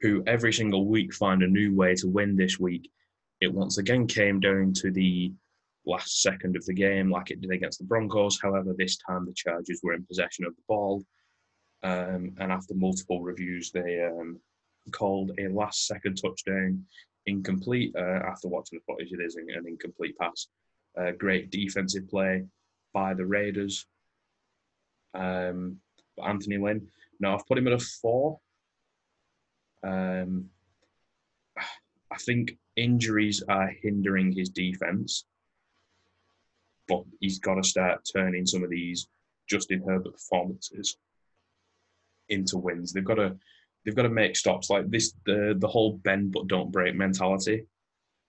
who 0.00 0.22
every 0.26 0.52
single 0.52 0.86
week 0.86 1.12
find 1.14 1.42
a 1.42 1.48
new 1.48 1.74
way 1.74 1.94
to 1.94 2.08
win 2.08 2.36
this 2.36 2.58
week. 2.58 2.90
It 3.40 3.52
once 3.52 3.78
again 3.78 4.06
came 4.06 4.40
down 4.40 4.72
to 4.74 4.90
the 4.90 5.32
last 5.86 6.22
second 6.22 6.56
of 6.56 6.64
the 6.66 6.74
game, 6.74 7.10
like 7.10 7.30
it 7.30 7.40
did 7.40 7.50
against 7.50 7.78
the 7.78 7.84
Broncos. 7.84 8.38
However, 8.40 8.74
this 8.76 8.96
time 8.96 9.24
the 9.24 9.32
Chargers 9.34 9.80
were 9.82 9.94
in 9.94 10.04
possession 10.04 10.44
of 10.44 10.54
the 10.56 10.62
ball. 10.68 11.04
Um, 11.82 12.34
and 12.38 12.50
after 12.50 12.74
multiple 12.74 13.22
reviews, 13.22 13.70
they 13.70 14.02
um, 14.02 14.40
called 14.92 15.32
a 15.38 15.48
last 15.48 15.86
second 15.86 16.16
touchdown 16.16 16.84
incomplete. 17.26 17.94
Uh, 17.96 18.20
after 18.26 18.48
watching 18.48 18.78
the 18.78 18.92
footage, 18.92 19.12
it 19.12 19.22
is 19.22 19.36
an 19.36 19.48
incomplete 19.66 20.16
pass. 20.18 20.48
Uh, 20.98 21.12
great 21.12 21.50
defensive 21.50 22.08
play 22.08 22.44
by 22.92 23.14
the 23.14 23.24
Raiders. 23.24 23.86
Um, 25.14 25.78
Anthony 26.24 26.56
Lynn. 26.58 26.88
Now, 27.20 27.34
I've 27.34 27.46
put 27.46 27.58
him 27.58 27.66
at 27.66 27.72
a 27.72 27.78
four 27.78 28.38
um, 29.86 30.46
I 32.10 32.16
think 32.18 32.56
injuries 32.76 33.42
are 33.48 33.70
hindering 33.82 34.32
his 34.32 34.48
defense, 34.48 35.24
but 36.88 37.02
he's 37.20 37.38
got 37.38 37.54
to 37.54 37.68
start 37.68 38.06
turning 38.12 38.46
some 38.46 38.62
of 38.62 38.70
these 38.70 39.08
Justin 39.48 39.82
Herbert 39.86 40.12
performances 40.12 40.96
into 42.28 42.58
wins. 42.58 42.92
They've 42.92 43.04
got 43.04 43.14
to 43.14 43.36
they've 43.84 43.94
got 43.94 44.02
to 44.02 44.08
make 44.08 44.36
stops 44.36 44.70
like 44.70 44.90
this. 44.90 45.14
The 45.24 45.54
the 45.58 45.68
whole 45.68 45.98
bend 45.98 46.32
but 46.32 46.48
don't 46.48 46.72
break 46.72 46.94
mentality 46.94 47.66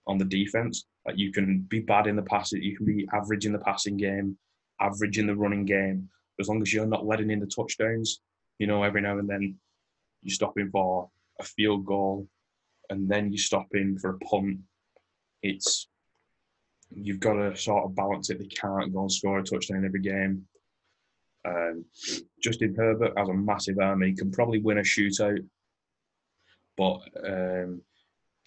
on 0.06 0.18
the 0.18 0.24
defense. 0.24 0.86
Like 1.06 1.18
you 1.18 1.32
can 1.32 1.60
be 1.60 1.80
bad 1.80 2.06
in 2.06 2.16
the 2.16 2.22
passing, 2.22 2.62
you 2.62 2.76
can 2.76 2.86
be 2.86 3.08
average 3.12 3.46
in 3.46 3.52
the 3.52 3.58
passing 3.58 3.96
game, 3.96 4.36
average 4.80 5.18
in 5.18 5.26
the 5.26 5.36
running 5.36 5.64
game, 5.64 6.08
as 6.40 6.48
long 6.48 6.62
as 6.62 6.72
you're 6.72 6.86
not 6.86 7.06
letting 7.06 7.30
in 7.30 7.40
the 7.40 7.46
touchdowns. 7.46 8.20
You 8.58 8.66
know, 8.66 8.82
every 8.82 9.00
now 9.00 9.18
and 9.18 9.28
then 9.28 9.56
you're 10.22 10.34
stopping 10.34 10.70
for 10.70 11.08
a 11.38 11.44
field 11.44 11.84
goal, 11.84 12.26
and 12.90 13.08
then 13.08 13.32
you're 13.32 13.38
stopping 13.38 13.98
for 13.98 14.10
a 14.10 14.18
punt. 14.18 14.58
It's 15.42 15.88
you've 16.90 17.20
got 17.20 17.34
to 17.34 17.56
sort 17.56 17.84
of 17.84 17.94
balance 17.94 18.30
it. 18.30 18.38
They 18.38 18.46
can't 18.46 18.92
go 18.92 19.02
and 19.02 19.12
score 19.12 19.38
a 19.38 19.42
touchdown 19.42 19.84
every 19.84 20.00
game. 20.00 20.46
Um, 21.46 21.84
Justin 22.42 22.74
Herbert 22.76 23.12
has 23.16 23.28
a 23.28 23.34
massive 23.34 23.78
arm. 23.78 24.02
He 24.02 24.14
can 24.14 24.30
probably 24.30 24.60
win 24.60 24.78
a 24.78 24.82
shootout, 24.82 25.46
but 26.76 27.00
um, 27.24 27.82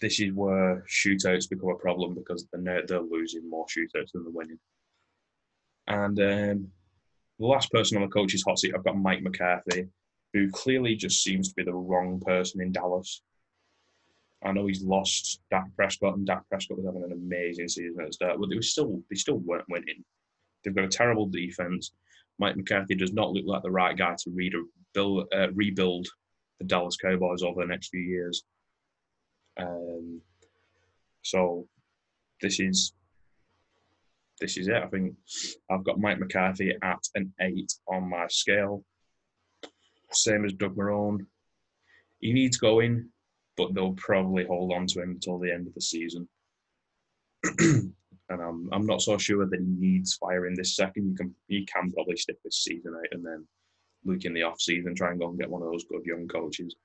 this 0.01 0.19
is 0.19 0.33
where 0.33 0.83
shootouts 0.89 1.49
become 1.49 1.69
a 1.69 1.75
problem 1.75 2.15
because 2.15 2.47
they're, 2.51 2.85
they're 2.85 3.01
losing 3.01 3.49
more 3.49 3.65
shootouts 3.65 4.11
than 4.13 4.23
they're 4.23 4.31
winning. 4.31 4.59
And 5.87 6.19
um, 6.19 6.67
the 7.39 7.45
last 7.45 7.71
person 7.71 7.97
on 7.97 8.03
the 8.03 8.09
coach's 8.09 8.43
hot 8.45 8.59
seat, 8.59 8.73
I've 8.75 8.83
got 8.83 8.97
Mike 8.97 9.21
McCarthy, 9.21 9.87
who 10.33 10.49
clearly 10.51 10.95
just 10.95 11.23
seems 11.23 11.49
to 11.49 11.55
be 11.55 11.63
the 11.63 11.73
wrong 11.73 12.21
person 12.25 12.61
in 12.61 12.71
Dallas. 12.71 13.21
I 14.43 14.51
know 14.51 14.65
he's 14.65 14.83
lost 14.83 15.41
Dak 15.51 15.67
Prescott, 15.75 16.15
and 16.15 16.25
Dak 16.25 16.47
Prescott 16.49 16.77
was 16.77 16.85
having 16.85 17.03
an 17.03 17.11
amazing 17.11 17.67
season 17.67 18.01
at 18.01 18.07
the 18.07 18.13
start, 18.13 18.39
but 18.39 18.49
they 18.49 18.55
were 18.55 18.61
still 18.61 19.01
they 19.09 19.15
still 19.15 19.37
weren't 19.37 19.69
winning. 19.69 20.03
They've 20.63 20.75
got 20.75 20.85
a 20.85 20.89
terrible 20.89 21.27
defense. 21.27 21.91
Mike 22.39 22.55
McCarthy 22.55 22.95
does 22.95 23.13
not 23.13 23.31
look 23.31 23.45
like 23.45 23.61
the 23.61 23.71
right 23.71 23.95
guy 23.95 24.15
to 24.17 24.31
read 24.31 24.53
rebuild, 24.93 25.27
uh, 25.33 25.51
rebuild 25.51 26.07
the 26.59 26.65
Dallas 26.65 26.97
Cowboys 26.97 27.43
over 27.43 27.61
the 27.61 27.67
next 27.67 27.89
few 27.89 28.01
years. 28.01 28.43
Um, 29.57 30.21
so 31.21 31.67
this 32.41 32.59
is 32.59 32.93
this 34.39 34.57
is 34.57 34.67
it. 34.67 34.75
I 34.75 34.87
think 34.87 35.15
I've 35.69 35.83
got 35.83 35.99
Mike 35.99 36.19
McCarthy 36.19 36.75
at 36.81 36.99
an 37.13 37.31
eight 37.41 37.71
on 37.87 38.09
my 38.09 38.25
scale. 38.27 38.83
Same 40.11 40.45
as 40.45 40.53
Doug 40.53 40.75
Marrone. 40.75 41.25
He 42.19 42.33
needs 42.33 42.57
going, 42.57 43.09
but 43.57 43.73
they'll 43.73 43.93
probably 43.93 44.45
hold 44.45 44.73
on 44.73 44.87
to 44.87 45.01
him 45.01 45.11
until 45.11 45.39
the 45.39 45.51
end 45.51 45.67
of 45.67 45.73
the 45.73 45.81
season. 45.81 46.27
and 47.59 47.93
I'm 48.29 48.69
I'm 48.71 48.85
not 48.85 49.01
so 49.01 49.17
sure 49.17 49.45
that 49.45 49.59
he 49.59 49.65
needs 49.65 50.15
firing 50.15 50.55
this 50.55 50.75
second. 50.75 51.09
You 51.09 51.15
can 51.15 51.35
he 51.47 51.65
can 51.65 51.91
probably 51.91 52.17
stick 52.17 52.37
this 52.43 52.63
season 52.63 52.93
out 52.95 53.07
and 53.11 53.25
then 53.25 53.47
look 54.05 54.25
in 54.25 54.33
the 54.33 54.43
off 54.43 54.61
season, 54.61 54.95
try 54.95 55.11
and 55.11 55.19
go 55.19 55.29
and 55.29 55.39
get 55.39 55.49
one 55.49 55.61
of 55.61 55.71
those 55.71 55.85
good 55.85 56.05
young 56.05 56.27
coaches 56.27 56.75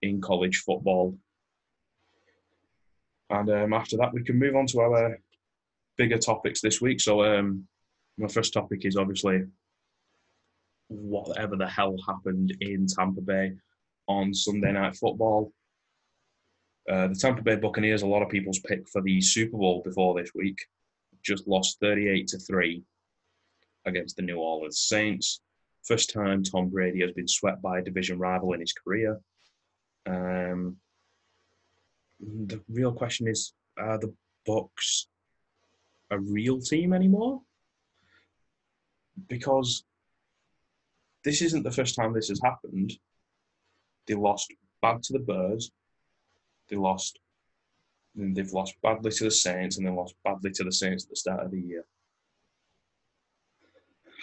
in 0.00 0.20
college 0.20 0.58
football 0.58 1.16
and 3.32 3.50
um, 3.50 3.72
after 3.72 3.96
that, 3.96 4.12
we 4.12 4.22
can 4.22 4.38
move 4.38 4.54
on 4.54 4.66
to 4.68 4.80
our 4.80 5.18
bigger 5.96 6.18
topics 6.18 6.60
this 6.60 6.80
week. 6.80 7.00
So, 7.00 7.24
um, 7.24 7.66
my 8.18 8.28
first 8.28 8.52
topic 8.52 8.84
is 8.84 8.96
obviously 8.96 9.44
whatever 10.88 11.56
the 11.56 11.66
hell 11.66 11.96
happened 12.06 12.54
in 12.60 12.86
Tampa 12.86 13.22
Bay 13.22 13.52
on 14.06 14.34
Sunday 14.34 14.72
Night 14.72 14.96
Football. 14.96 15.50
Uh, 16.90 17.08
the 17.08 17.14
Tampa 17.14 17.42
Bay 17.42 17.56
Buccaneers, 17.56 18.02
a 18.02 18.06
lot 18.06 18.22
of 18.22 18.28
people's 18.28 18.58
pick 18.60 18.88
for 18.88 19.02
the 19.02 19.20
Super 19.20 19.56
Bowl 19.56 19.82
before 19.84 20.20
this 20.20 20.32
week, 20.34 20.58
just 21.22 21.46
lost 21.46 21.78
38 21.80 22.26
to 22.28 22.38
3 22.38 22.82
against 23.86 24.16
the 24.16 24.22
New 24.22 24.38
Orleans 24.38 24.80
Saints. 24.80 25.40
First 25.84 26.12
time 26.12 26.42
Tom 26.42 26.68
Brady 26.68 27.00
has 27.00 27.12
been 27.12 27.28
swept 27.28 27.62
by 27.62 27.78
a 27.78 27.82
division 27.82 28.18
rival 28.18 28.52
in 28.52 28.60
his 28.60 28.72
career. 28.72 29.20
Um, 30.06 30.76
the 32.20 32.60
real 32.68 32.92
question 32.92 33.26
is: 33.26 33.52
Are 33.76 33.98
the 33.98 34.14
Bucs 34.48 35.06
a 36.10 36.18
real 36.18 36.60
team 36.60 36.92
anymore? 36.92 37.40
Because 39.28 39.84
this 41.24 41.42
isn't 41.42 41.62
the 41.62 41.70
first 41.70 41.94
time 41.94 42.12
this 42.12 42.28
has 42.28 42.40
happened. 42.42 42.92
They 44.06 44.14
lost 44.14 44.52
bad 44.80 45.02
to 45.04 45.12
the 45.12 45.20
Bears. 45.20 45.70
They 46.72 46.78
lost. 46.78 47.20
They've 48.14 48.52
lost 48.52 48.74
badly 48.82 49.10
to 49.10 49.24
the 49.24 49.30
Saints, 49.30 49.76
and 49.76 49.86
they 49.86 49.90
lost 49.90 50.14
badly 50.24 50.50
to 50.52 50.64
the 50.64 50.72
Saints 50.72 51.04
at 51.04 51.10
the 51.10 51.16
start 51.16 51.44
of 51.44 51.50
the 51.50 51.60
year. 51.60 51.84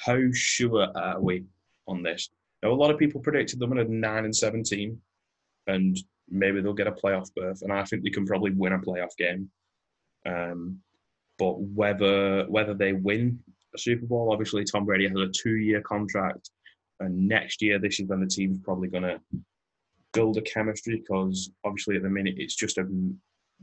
How 0.04 0.20
sure 0.34 0.88
are 0.96 1.22
we 1.22 1.46
on 1.88 2.02
this? 2.02 2.32
Now, 2.64 2.72
a 2.72 2.74
lot 2.74 2.90
of 2.90 2.98
people 2.98 3.22
predicted 3.22 3.60
them 3.60 3.78
at 3.78 3.86
a 3.86 3.94
nine 3.94 4.26
and 4.26 4.36
seventeen, 4.36 5.00
and 5.68 5.96
maybe 6.28 6.60
they'll 6.60 6.74
get 6.74 6.88
a 6.88 6.92
playoff 6.92 7.32
berth, 7.36 7.62
and 7.62 7.72
I 7.72 7.84
think 7.84 8.04
they 8.04 8.10
can 8.10 8.26
probably 8.26 8.52
win 8.52 8.74
a 8.74 8.80
playoff 8.80 9.16
game. 9.16 9.52
Um, 10.26 10.80
but 11.38 11.60
whether 11.60 12.46
whether 12.46 12.74
they 12.74 12.94
win 12.94 13.40
a 13.76 13.78
Super 13.78 14.08
Bowl, 14.08 14.32
obviously 14.32 14.64
Tom 14.64 14.86
Brady 14.86 15.08
has 15.08 15.18
a 15.18 15.28
two-year 15.28 15.82
contract, 15.82 16.50
and 17.00 17.28
next 17.28 17.62
year 17.62 17.78
this 17.78 18.00
is 18.00 18.08
when 18.08 18.22
the 18.22 18.28
team's 18.28 18.58
probably 18.60 18.88
going 18.88 19.04
to 19.04 19.22
build 20.14 20.38
a 20.38 20.42
chemistry 20.42 20.98
because 20.98 21.52
obviously 21.64 21.96
at 21.96 22.04
the 22.04 22.10
minute 22.10 22.36
it's 22.38 22.56
just 22.56 22.78
a 22.78 22.88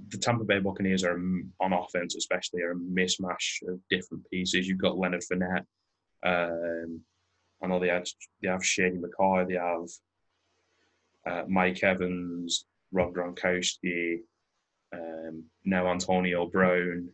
the 0.08 0.18
Tampa 0.18 0.44
Bay 0.44 0.58
Buccaneers 0.58 1.04
are 1.04 1.18
on 1.60 1.72
offense 1.72 2.16
especially 2.16 2.62
are 2.62 2.72
a 2.72 2.76
mismatch 2.76 3.62
of 3.66 3.80
different 3.88 4.28
pieces. 4.30 4.68
You've 4.68 4.78
got 4.78 4.98
Leonard 4.98 5.22
Fournette. 5.22 5.64
Um, 6.22 7.00
I 7.62 7.66
know 7.66 7.80
they 7.80 7.88
have 7.88 8.06
they 8.42 8.48
have 8.48 8.64
Shady 8.64 8.98
McCoy. 8.98 9.48
They 9.48 9.54
have 9.54 9.88
uh, 11.26 11.44
Mike 11.48 11.82
Evans, 11.82 12.66
Rob 12.92 13.14
Gronkowski, 13.14 14.18
um, 14.92 15.44
now 15.64 15.88
Antonio 15.88 16.46
Brown. 16.46 17.08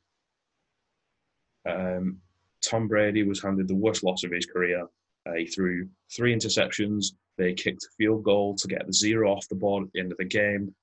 Um, 1.69 2.19
Tom 2.63 2.89
Brady 2.89 3.23
was 3.23 3.43
handed 3.43 3.69
the 3.69 3.75
worst 3.75 4.03
loss 4.03 4.25
of 4.25 4.33
his 4.33 4.47
career. 4.47 4.87
Uh, 5.27 5.35
he 5.35 5.47
threw 5.47 5.89
three 6.15 6.35
interceptions. 6.35 7.13
They 7.39 7.55
kicked 7.55 7.85
a 7.85 7.95
field 7.97 8.25
goal 8.25 8.55
to 8.57 8.69
get 8.69 8.87
the 8.87 8.93
zero 8.93 9.33
off 9.33 9.49
the 9.49 9.55
board 9.55 9.85
at 9.85 9.93
the 9.93 10.01
end 10.01 10.13
of 10.13 10.19
the 10.19 10.25
game. 10.25 10.75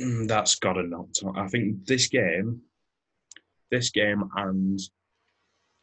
Mm, 0.00 0.28
that's 0.28 0.56
got 0.56 0.74
to 0.74 0.82
not. 0.82 1.08
I 1.34 1.48
think 1.48 1.86
this 1.86 2.08
game, 2.08 2.60
this 3.70 3.90
game 3.90 4.24
and 4.36 4.78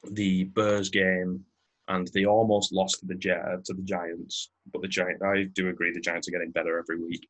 the 0.04 0.46
Bears 0.46 0.90
game 0.90 1.46
and 1.88 2.08
they 2.14 2.26
almost 2.26 2.74
lost 2.74 3.00
to 3.00 3.06
the 3.06 3.16
to 3.16 3.74
the 3.74 3.84
Giants. 3.84 4.50
But 4.72 4.82
the 4.82 4.88
Giant, 4.88 5.22
I 5.24 5.44
do 5.54 5.70
agree, 5.70 5.94
the 5.94 6.00
Giants 6.00 6.28
are 6.28 6.32
getting 6.32 6.52
better 6.52 6.80
every 6.80 7.00
week. 7.00 7.28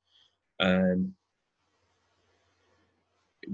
Um, 0.59 1.13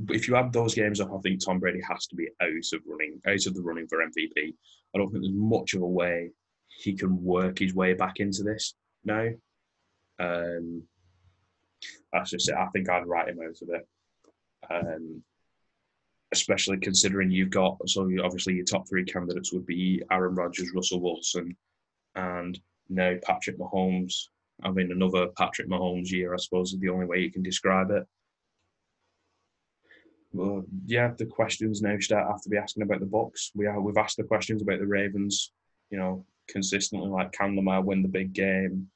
if 0.09 0.27
you 0.27 0.35
add 0.35 0.53
those 0.53 0.75
games 0.75 1.01
up, 1.01 1.11
I 1.13 1.17
think 1.19 1.43
Tom 1.43 1.59
Brady 1.59 1.81
has 1.89 2.07
to 2.07 2.15
be 2.15 2.29
out 2.41 2.49
of 2.49 2.81
running, 2.85 3.19
out 3.27 3.45
of 3.45 3.53
the 3.53 3.61
running 3.61 3.87
for 3.87 3.99
MVP. 3.99 4.53
I 4.93 4.97
don't 4.97 5.11
think 5.11 5.23
there's 5.23 5.33
much 5.33 5.73
of 5.73 5.81
a 5.81 5.87
way 5.87 6.29
he 6.81 6.93
can 6.93 7.23
work 7.23 7.59
his 7.59 7.73
way 7.73 7.93
back 7.93 8.15
into 8.17 8.43
this 8.43 8.75
now. 9.03 9.27
Um, 10.19 10.83
that's 12.13 12.31
just 12.31 12.49
it. 12.49 12.55
I 12.55 12.67
think 12.67 12.89
I'd 12.89 13.07
write 13.07 13.29
him 13.29 13.39
out 13.39 13.61
of 13.61 13.69
it. 13.69 13.87
Um, 14.69 15.23
especially 16.33 16.77
considering 16.77 17.29
you've 17.29 17.49
got 17.49 17.77
so 17.87 18.09
obviously 18.23 18.53
your 18.53 18.63
top 18.63 18.87
three 18.87 19.03
candidates 19.03 19.51
would 19.51 19.65
be 19.65 20.01
Aaron 20.11 20.35
Rodgers, 20.35 20.71
Russell 20.73 21.01
Wilson, 21.01 21.55
and 22.15 22.59
now 22.89 23.15
Patrick 23.23 23.57
Mahomes. 23.57 24.27
I 24.63 24.71
mean, 24.71 24.91
another 24.91 25.27
Patrick 25.37 25.67
Mahomes 25.67 26.11
year, 26.11 26.33
I 26.33 26.37
suppose, 26.37 26.73
is 26.73 26.79
the 26.79 26.89
only 26.89 27.05
way 27.05 27.19
you 27.19 27.31
can 27.31 27.43
describe 27.43 27.89
it. 27.89 28.03
Well, 30.33 30.63
yeah, 30.85 31.11
the 31.17 31.25
questions 31.25 31.81
now 31.81 31.97
start 31.99 32.27
have 32.29 32.41
to 32.43 32.49
be 32.49 32.57
asking 32.57 32.83
about 32.83 33.01
the 33.01 33.05
Bucs. 33.05 33.51
We 33.53 33.65
are 33.65 33.81
we've 33.81 33.97
asked 33.97 34.17
the 34.17 34.23
questions 34.23 34.61
about 34.61 34.79
the 34.79 34.87
Ravens, 34.87 35.51
you 35.89 35.97
know, 35.97 36.25
consistently. 36.47 37.09
Like, 37.09 37.31
can 37.31 37.55
Lamar 37.55 37.81
win 37.81 38.01
the 38.01 38.07
big 38.07 38.33
game? 38.33 38.87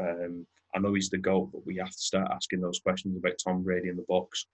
Um, 0.00 0.46
I 0.74 0.78
know 0.78 0.94
he's 0.94 1.10
the 1.10 1.18
goat, 1.18 1.50
but 1.52 1.64
we 1.66 1.76
have 1.76 1.90
to 1.90 1.98
start 1.98 2.30
asking 2.32 2.60
those 2.60 2.80
questions 2.80 3.16
about 3.16 3.38
Tom 3.42 3.62
Brady 3.62 3.88
and 3.88 3.98
the 3.98 4.04
Bucs. 4.10 4.44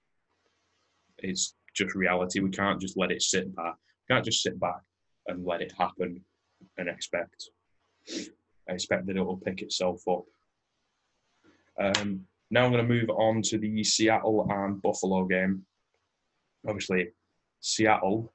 It's 1.19 1.55
just 1.75 1.95
reality. 1.95 2.41
We 2.41 2.51
can't 2.51 2.81
just 2.81 2.97
let 2.97 3.11
it 3.11 3.23
sit 3.23 3.55
back. 3.57 3.75
We 4.09 4.15
can't 4.15 4.25
just 4.25 4.43
sit 4.43 4.59
back 4.61 4.81
and 5.27 5.45
let 5.45 5.63
it 5.63 5.73
happen 5.77 6.25
and 6.79 6.89
expect 6.89 7.51
I 8.69 8.73
expect 8.73 9.07
that 9.07 9.17
it 9.17 9.23
will 9.23 9.37
pick 9.37 9.63
itself 9.63 10.03
up. 10.09 10.25
Um, 11.81 12.27
now 12.51 12.65
I'm 12.65 12.73
going 12.73 12.87
to 12.87 12.95
move 12.95 13.11
on 13.11 13.43
to 13.43 13.59
the 13.59 13.83
Seattle 13.83 14.47
and 14.51 14.81
Buffalo 14.83 15.25
game. 15.25 15.65
Obviously, 16.67 17.09
Seattle 17.61 18.33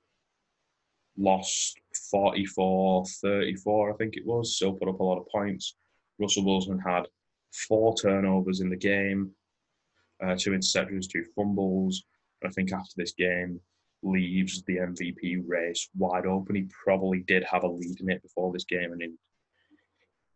lost 1.18 1.80
44 2.12 3.06
34, 3.22 3.92
I 3.92 3.96
think 3.98 4.18
it 4.18 4.26
was, 4.26 4.56
still 4.56 4.74
put 4.74 4.90
up 4.90 5.00
a 5.00 5.04
lot 5.04 5.20
of 5.20 5.28
points. 5.28 5.76
Russell 6.20 6.46
Wilson 6.46 6.80
had 6.80 7.08
four 7.68 7.96
turnovers 7.96 8.62
in 8.62 8.70
the 8.70 8.76
game, 8.76 9.32
uh, 10.24 10.36
two 10.38 10.52
interceptions, 10.52 11.08
two 11.08 11.26
fumbles. 11.36 12.04
I 12.44 12.50
think 12.50 12.72
after 12.72 12.94
this 12.96 13.14
game 13.14 13.60
leaves 14.04 14.64
the 14.64 14.78
MVP 14.78 15.44
race 15.46 15.90
wide 15.98 16.26
open. 16.26 16.56
He 16.56 16.68
probably 16.84 17.20
did 17.28 17.44
have 17.44 17.64
a 17.64 17.68
lead 17.68 18.00
in 18.00 18.10
it 18.10 18.22
before 18.22 18.54
this 18.54 18.66
game, 18.66 18.92
and 18.92 19.02
in, 19.02 19.18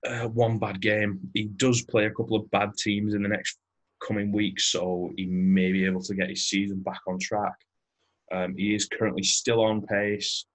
uh, 0.06 0.28
one 0.30 0.58
bad 0.58 0.82
game. 0.82 1.20
He 1.34 1.44
does 1.44 1.84
play 1.84 2.06
a 2.06 2.12
couple 2.12 2.36
of 2.36 2.50
bad 2.52 2.72
teams 2.78 3.14
in 3.14 3.22
the 3.22 3.30
next 3.30 3.58
coming 4.06 4.32
weeks, 4.32 4.66
so 4.66 5.12
he 5.16 5.28
may 5.28 5.72
be 5.72 5.86
able 5.86 6.02
to 6.04 6.16
get 6.16 6.30
his 6.30 6.48
season 6.48 6.82
back 6.82 7.02
on 7.08 7.20
track. 7.20 7.54
Um, 8.32 8.56
he 8.58 8.74
is 8.74 8.88
currently 8.88 9.24
still 9.24 9.62
on 9.62 9.82
pace 9.82 10.46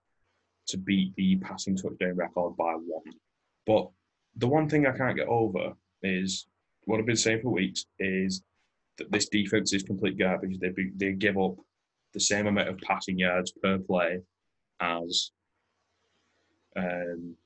to 0.68 0.78
beat 0.78 1.14
the 1.16 1.36
passing 1.36 1.76
touchdown 1.76 2.16
record 2.16 2.56
by 2.56 2.72
one. 2.72 3.14
But 3.66 3.88
the 4.36 4.48
one 4.48 4.68
thing 4.68 4.86
I 4.86 4.96
can't 4.96 5.16
get 5.16 5.28
over 5.28 5.72
is 6.02 6.46
what 6.84 7.00
I've 7.00 7.06
been 7.06 7.16
saying 7.16 7.40
for 7.42 7.50
weeks 7.50 7.86
is 7.98 8.42
that 8.98 9.10
this 9.10 9.28
defense 9.28 9.72
is 9.72 9.82
complete 9.82 10.18
garbage. 10.18 10.58
They 10.58 10.72
they 10.96 11.12
give 11.12 11.38
up 11.38 11.56
the 12.12 12.20
same 12.20 12.46
amount 12.46 12.68
of 12.68 12.78
passing 12.78 13.18
yards 13.18 13.52
per 13.62 13.78
play 13.78 14.20
as 14.80 15.32
um, 16.76 17.36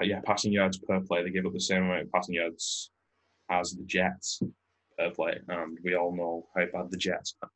yeah, 0.00 0.20
passing 0.24 0.52
yards 0.52 0.78
per 0.78 1.00
play. 1.00 1.22
They 1.22 1.30
give 1.30 1.46
up 1.46 1.52
the 1.52 1.60
same 1.60 1.84
amount 1.84 2.02
of 2.02 2.12
passing 2.12 2.34
yards 2.36 2.90
as 3.50 3.72
the 3.72 3.84
Jets 3.84 4.42
per 4.98 5.10
play, 5.10 5.38
and 5.48 5.78
we 5.84 5.94
all 5.94 6.14
know 6.14 6.48
how 6.56 6.64
bad 6.72 6.90
the 6.90 6.96
Jets 6.96 7.34
are. 7.42 7.50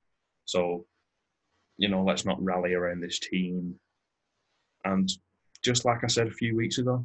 So, 0.44 0.86
you 1.78 1.88
know, 1.88 2.04
let's 2.04 2.24
not 2.24 2.42
rally 2.42 2.74
around 2.74 3.00
this 3.00 3.18
team. 3.18 3.74
And 4.86 5.10
just 5.62 5.84
like 5.84 6.04
I 6.04 6.06
said 6.06 6.28
a 6.28 6.30
few 6.42 6.56
weeks 6.56 6.78
ago, 6.78 7.04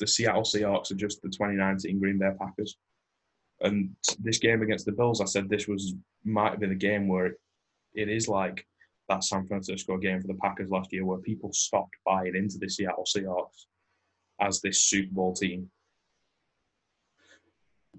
the 0.00 0.06
Seattle 0.06 0.42
Seahawks 0.42 0.90
are 0.90 0.96
just 0.96 1.22
the 1.22 1.28
2019 1.28 1.98
Green 1.98 2.18
Bay 2.18 2.30
Packers. 2.38 2.76
And 3.60 3.90
this 4.18 4.38
game 4.38 4.62
against 4.62 4.84
the 4.84 4.92
Bills, 4.92 5.20
I 5.20 5.24
said 5.24 5.48
this 5.48 5.68
was 5.68 5.94
might 6.24 6.58
be 6.58 6.66
the 6.66 6.74
game 6.74 7.08
where 7.08 7.36
it 7.94 8.08
is 8.08 8.28
like 8.28 8.66
that 9.08 9.24
San 9.24 9.46
Francisco 9.46 9.96
game 9.96 10.20
for 10.20 10.26
the 10.26 10.34
Packers 10.34 10.70
last 10.70 10.92
year, 10.92 11.04
where 11.04 11.18
people 11.18 11.52
stopped 11.52 11.94
buying 12.04 12.36
into 12.36 12.58
the 12.58 12.68
Seattle 12.68 13.06
Seahawks 13.06 13.66
as 14.40 14.60
this 14.60 14.82
Super 14.82 15.14
Bowl 15.14 15.34
team. 15.34 15.70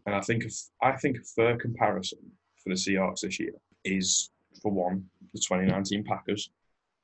And 0.05 0.15
I 0.15 0.21
think 0.21 0.45
I 0.81 0.91
think 0.93 1.17
a 1.17 1.23
fair 1.23 1.57
comparison 1.57 2.19
for 2.61 2.69
the 2.69 2.75
Seahawks 2.75 3.21
this 3.21 3.39
year 3.39 3.53
is, 3.83 4.29
for 4.61 4.71
one, 4.71 5.05
the 5.33 5.39
2019 5.39 6.03
Packers. 6.03 6.49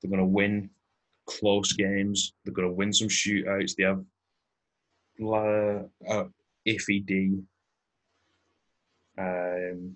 They're 0.01 0.09
going 0.09 0.19
to 0.19 0.25
win 0.25 0.69
close 1.25 1.73
games. 1.73 2.33
They're 2.43 2.53
going 2.53 2.67
to 2.67 2.73
win 2.73 2.93
some 2.93 3.07
shootouts. 3.07 3.75
They 3.75 3.83
have 3.83 4.03
uh, 5.21 5.83
uh, 6.07 6.25
iffy 6.67 7.05
D. 7.05 7.39
Um, 9.17 9.95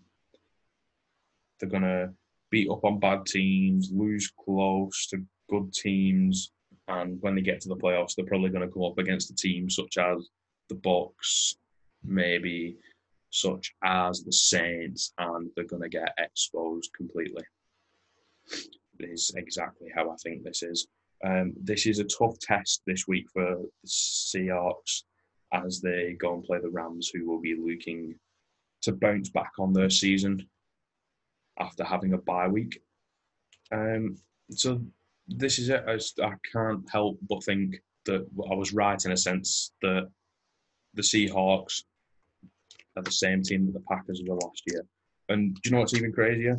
they're 1.59 1.69
going 1.69 1.83
to 1.83 2.13
beat 2.51 2.69
up 2.69 2.83
on 2.85 2.99
bad 2.99 3.25
teams, 3.25 3.91
lose 3.91 4.31
close 4.43 5.07
to 5.07 5.23
good 5.49 5.73
teams, 5.73 6.51
and 6.87 7.21
when 7.21 7.35
they 7.35 7.41
get 7.41 7.61
to 7.61 7.69
the 7.69 7.75
playoffs, 7.75 8.15
they're 8.15 8.25
probably 8.25 8.49
going 8.49 8.67
to 8.67 8.73
come 8.73 8.83
up 8.83 8.97
against 8.97 9.29
a 9.29 9.35
team 9.35 9.69
such 9.69 9.97
as 9.97 10.29
the 10.69 10.75
Bucs, 10.75 11.55
maybe 12.03 12.77
such 13.29 13.73
as 13.83 14.23
the 14.23 14.31
Saints, 14.31 15.13
and 15.19 15.49
they're 15.55 15.65
going 15.65 15.83
to 15.83 15.89
get 15.89 16.13
exposed 16.17 16.91
completely. 16.95 17.43
Is 18.99 19.31
exactly 19.37 19.89
how 19.95 20.09
I 20.09 20.15
think 20.23 20.43
this 20.43 20.63
is. 20.63 20.87
Um, 21.25 21.53
this 21.61 21.85
is 21.85 21.99
a 21.99 22.05
tough 22.05 22.39
test 22.39 22.81
this 22.87 23.07
week 23.07 23.27
for 23.33 23.57
the 23.83 23.87
Seahawks 23.87 25.03
as 25.53 25.81
they 25.81 26.15
go 26.19 26.35
and 26.35 26.43
play 26.43 26.59
the 26.61 26.69
Rams, 26.69 27.09
who 27.13 27.27
will 27.27 27.41
be 27.41 27.55
looking 27.55 28.15
to 28.83 28.93
bounce 28.93 29.29
back 29.29 29.51
on 29.59 29.73
their 29.73 29.89
season 29.89 30.47
after 31.59 31.83
having 31.83 32.13
a 32.13 32.17
bye 32.17 32.47
week. 32.47 32.81
Um, 33.71 34.17
so 34.51 34.81
this 35.27 35.59
is 35.59 35.69
it. 35.69 35.83
I, 35.87 35.95
just, 35.95 36.19
I 36.19 36.33
can't 36.51 36.89
help 36.89 37.19
but 37.27 37.43
think 37.43 37.81
that 38.05 38.25
I 38.51 38.55
was 38.55 38.73
right 38.73 39.03
in 39.03 39.11
a 39.11 39.17
sense 39.17 39.71
that 39.81 40.09
the 40.93 41.01
Seahawks 41.01 41.83
are 42.95 43.03
the 43.03 43.11
same 43.11 43.43
team 43.43 43.65
that 43.65 43.73
the 43.73 43.85
Packers 43.87 44.21
were 44.25 44.35
last 44.35 44.63
year. 44.67 44.85
And 45.27 45.53
do 45.55 45.61
you 45.65 45.71
know 45.71 45.79
what's 45.79 45.93
even 45.93 46.11
crazier? 46.11 46.57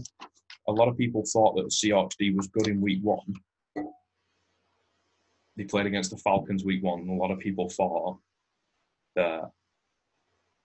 A 0.68 0.72
lot 0.72 0.88
of 0.88 0.96
people 0.96 1.24
thought 1.32 1.56
that 1.56 1.62
the 1.62 1.68
Seahawks 1.68 2.16
D 2.18 2.32
was 2.32 2.46
good 2.46 2.68
in 2.68 2.80
week 2.80 3.00
one. 3.02 3.34
They 5.60 5.66
played 5.66 5.84
against 5.84 6.10
the 6.10 6.16
Falcons 6.16 6.64
week 6.64 6.82
one, 6.82 7.06
a 7.06 7.12
lot 7.12 7.30
of 7.30 7.38
people 7.38 7.68
thought 7.68 8.16
that 9.14 9.50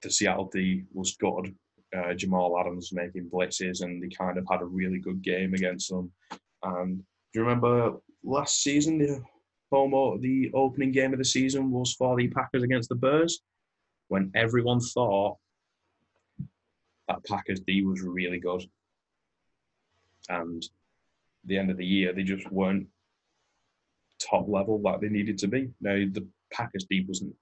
the 0.02 0.10
Seattle 0.10 0.50
D 0.54 0.86
was 0.94 1.18
good. 1.18 1.54
Uh, 1.94 2.14
Jamal 2.14 2.58
Adams 2.58 2.94
making 2.94 3.30
blitzes, 3.30 3.84
and 3.84 4.02
they 4.02 4.08
kind 4.08 4.38
of 4.38 4.48
had 4.50 4.62
a 4.62 4.66
really 4.66 5.00
good 5.00 5.22
game 5.22 5.54
against 5.54 5.90
them. 5.90 6.14
And 6.64 7.00
do 7.00 7.04
you 7.34 7.42
remember 7.42 7.98
last 8.24 8.64
season 8.64 8.98
the 8.98 9.22
home 9.70 10.22
the 10.22 10.50
opening 10.54 10.94
game 10.94 11.12
of 11.12 11.20
the 11.20 11.26
season 11.26 11.72
was 11.72 11.94
for 11.96 12.16
the 12.16 12.30
Packers 12.30 12.64
against 12.64 12.88
the 12.88 12.96
Bears, 12.96 13.42
when 14.08 14.32
everyone 14.34 14.80
thought 14.80 15.36
that 17.10 17.26
Packers 17.26 17.60
D 17.60 17.84
was 17.84 18.02
really 18.02 18.40
good, 18.40 18.64
and 20.30 20.66
the 21.44 21.58
end 21.58 21.70
of 21.70 21.76
the 21.76 21.86
year 21.86 22.14
they 22.14 22.24
just 22.24 22.50
weren't 22.50 22.88
top 24.30 24.48
level 24.48 24.82
like 24.82 25.02
they 25.02 25.10
needed 25.10 25.38
to 25.40 25.48
be. 25.48 25.70
Now 25.82 25.94
the 25.96 26.28
Packers 26.52 26.86
D 26.90 27.06
wasn't 27.08 27.36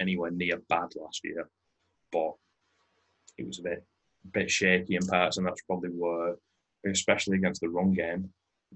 anywhere 0.00 0.30
near 0.30 0.58
bad 0.68 0.88
last 0.96 1.20
year, 1.24 1.48
but 2.12 2.34
it 3.38 3.46
was 3.46 3.58
a 3.58 3.62
bit 3.62 3.84
bit 4.32 4.50
shaky 4.50 4.96
in 4.96 5.06
parts, 5.06 5.38
and 5.38 5.46
that's 5.46 5.62
probably 5.62 5.90
where, 5.90 6.36
especially 6.86 7.36
against 7.38 7.60
the 7.60 7.68
run 7.68 7.92
game. 7.92 8.30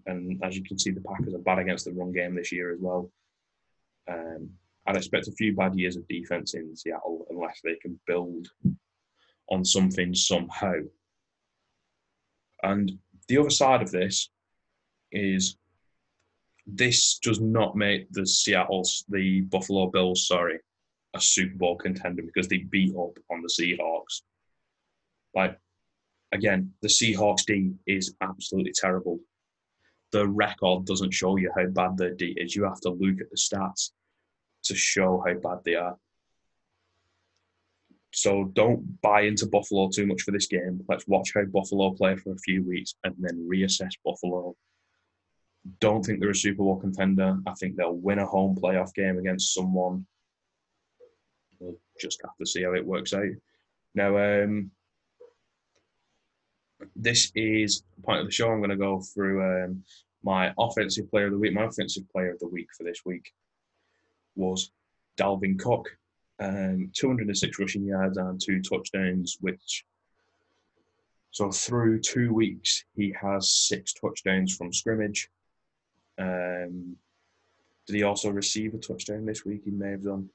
And 0.07 0.43
as 0.43 0.57
you 0.57 0.65
can 0.65 0.79
see, 0.79 0.91
the 0.91 1.01
Packers 1.01 1.35
are 1.35 1.39
bad 1.39 1.59
against 1.59 1.85
the 1.85 1.93
run 1.93 2.13
game 2.13 2.35
this 2.35 2.51
year 2.51 2.73
as 2.73 2.81
well. 2.81 3.11
Um, 4.09 4.51
I'd 4.87 4.97
expect 4.97 5.29
a 5.29 5.33
few 5.33 5.55
bad 5.55 5.79
years 5.79 5.97
of 5.97 6.07
defense 6.09 6.55
in 6.55 6.77
Seattle 6.77 7.27
unless 7.31 7.61
they 7.63 7.77
can 7.77 7.99
build 8.07 8.49
on 9.49 9.65
something 9.65 10.15
somehow. 10.15 10.75
And 12.63 12.93
the 13.29 13.39
other 13.39 13.51
side 13.51 13.83
of 13.83 13.91
this 13.91 14.31
is 15.13 15.57
this 16.67 17.19
does 17.19 17.41
not 17.41 17.77
make 17.77 18.11
the 18.11 18.27
Seattle's 18.27 19.05
the 19.09 19.43
Buffalo 19.43 19.91
Bills, 19.91 20.27
sorry, 20.27 20.59
a 21.15 21.21
Super 21.21 21.57
Bowl 21.57 21.77
contender 21.77 22.23
because 22.23 22.49
they 22.49 22.59
beat 22.59 22.95
up 22.97 23.19
on 23.31 23.43
the 23.43 23.49
Seahawks. 23.49 24.23
Like, 25.35 25.59
again, 26.33 26.73
the 26.81 26.89
Seahawks 26.89 27.45
D 27.45 27.73
is 27.87 28.15
absolutely 28.21 28.73
terrible. 28.75 29.19
The 30.13 30.27
record 30.27 30.87
doesn't 30.87 31.13
show 31.13 31.37
you 31.37 31.51
how 31.57 31.67
bad 31.67 31.97
their 31.97 32.15
D 32.15 32.35
is. 32.37 32.55
You 32.55 32.65
have 32.65 32.81
to 32.81 32.91
look 32.91 33.21
at 33.21 33.31
the 33.31 33.37
stats 33.37 33.91
to 34.65 34.75
show 34.75 35.23
how 35.27 35.35
bad 35.35 35.65
they 35.65 35.75
are. 35.75 35.97
So 38.13 38.45
don't 38.53 39.01
buy 39.03 39.23
into 39.23 39.47
Buffalo 39.47 39.89
too 39.89 40.07
much 40.07 40.23
for 40.23 40.31
this 40.31 40.47
game. 40.47 40.81
Let's 40.89 41.07
watch 41.09 41.33
how 41.35 41.45
Buffalo 41.45 41.91
play 41.93 42.15
for 42.17 42.33
a 42.33 42.39
few 42.39 42.63
weeks 42.63 42.95
and 43.03 43.15
then 43.19 43.49
reassess 43.51 43.91
Buffalo. 44.05 44.55
Don't 45.81 46.05
think 46.05 46.21
they're 46.21 46.31
a 46.31 46.35
Super 46.35 46.63
Bowl 46.63 46.81
contender. 46.81 47.39
I 47.47 47.55
think 47.55 47.77
they'll 47.77 47.95
win 47.95 48.19
a 48.19 48.27
home 48.27 48.57
playoff 48.57 48.95
game 48.95 49.19
against 49.19 49.55
someone. 49.55 50.07
We'll 51.59 51.79
just 52.01 52.21
have 52.23 52.37
to 52.37 52.47
see 52.47 52.63
how 52.63 52.75
it 52.75 52.85
works 52.85 53.15
out. 53.15 53.25
Now, 53.95 54.19
um, 54.19 54.71
this 56.97 57.33
is 57.35 57.83
point 58.03 58.21
of 58.21 58.27
the 58.27 58.33
show. 58.33 58.51
I'm 58.51 58.59
going 58.59 58.71
to 58.71 58.77
go 58.77 59.01
through 59.01 59.65
um, 59.65 59.83
my 60.23 60.53
offensive 60.59 61.11
player 61.11 61.27
of 61.27 61.33
the 61.33 61.39
week. 61.39 61.55
My 61.55 61.65
offensive 61.65 62.05
player 62.11 62.33
of 62.33 62.41
the 62.41 62.49
week 62.49 62.69
for 62.77 62.85
this 62.85 63.03
week 63.05 63.33
was 64.37 64.71
Dalvin 65.17 65.59
Cook. 65.59 65.89
Um, 66.41 66.91
206 66.95 67.59
rushing 67.59 67.85
yards 67.85 68.19
and 68.19 68.41
two 68.41 68.61
touchdowns, 68.61 69.39
which 69.41 69.85
so 71.31 71.51
through 71.51 72.01
two 72.01 72.33
weeks 72.33 72.85
he 72.97 73.15
has 73.21 73.51
six 73.51 73.93
touchdowns 73.93 74.57
from 74.57 74.73
scrimmage. 74.73 75.29
Um, 76.19 76.97
did 77.87 77.97
he 77.97 78.03
also 78.03 78.31
receive 78.31 78.75
a 78.75 78.79
touchdown 78.79 79.27
this 79.27 79.45
week? 79.45 79.63
He 79.65 79.71
may 79.71 79.91
have 79.91 80.05
done. 80.05 80.31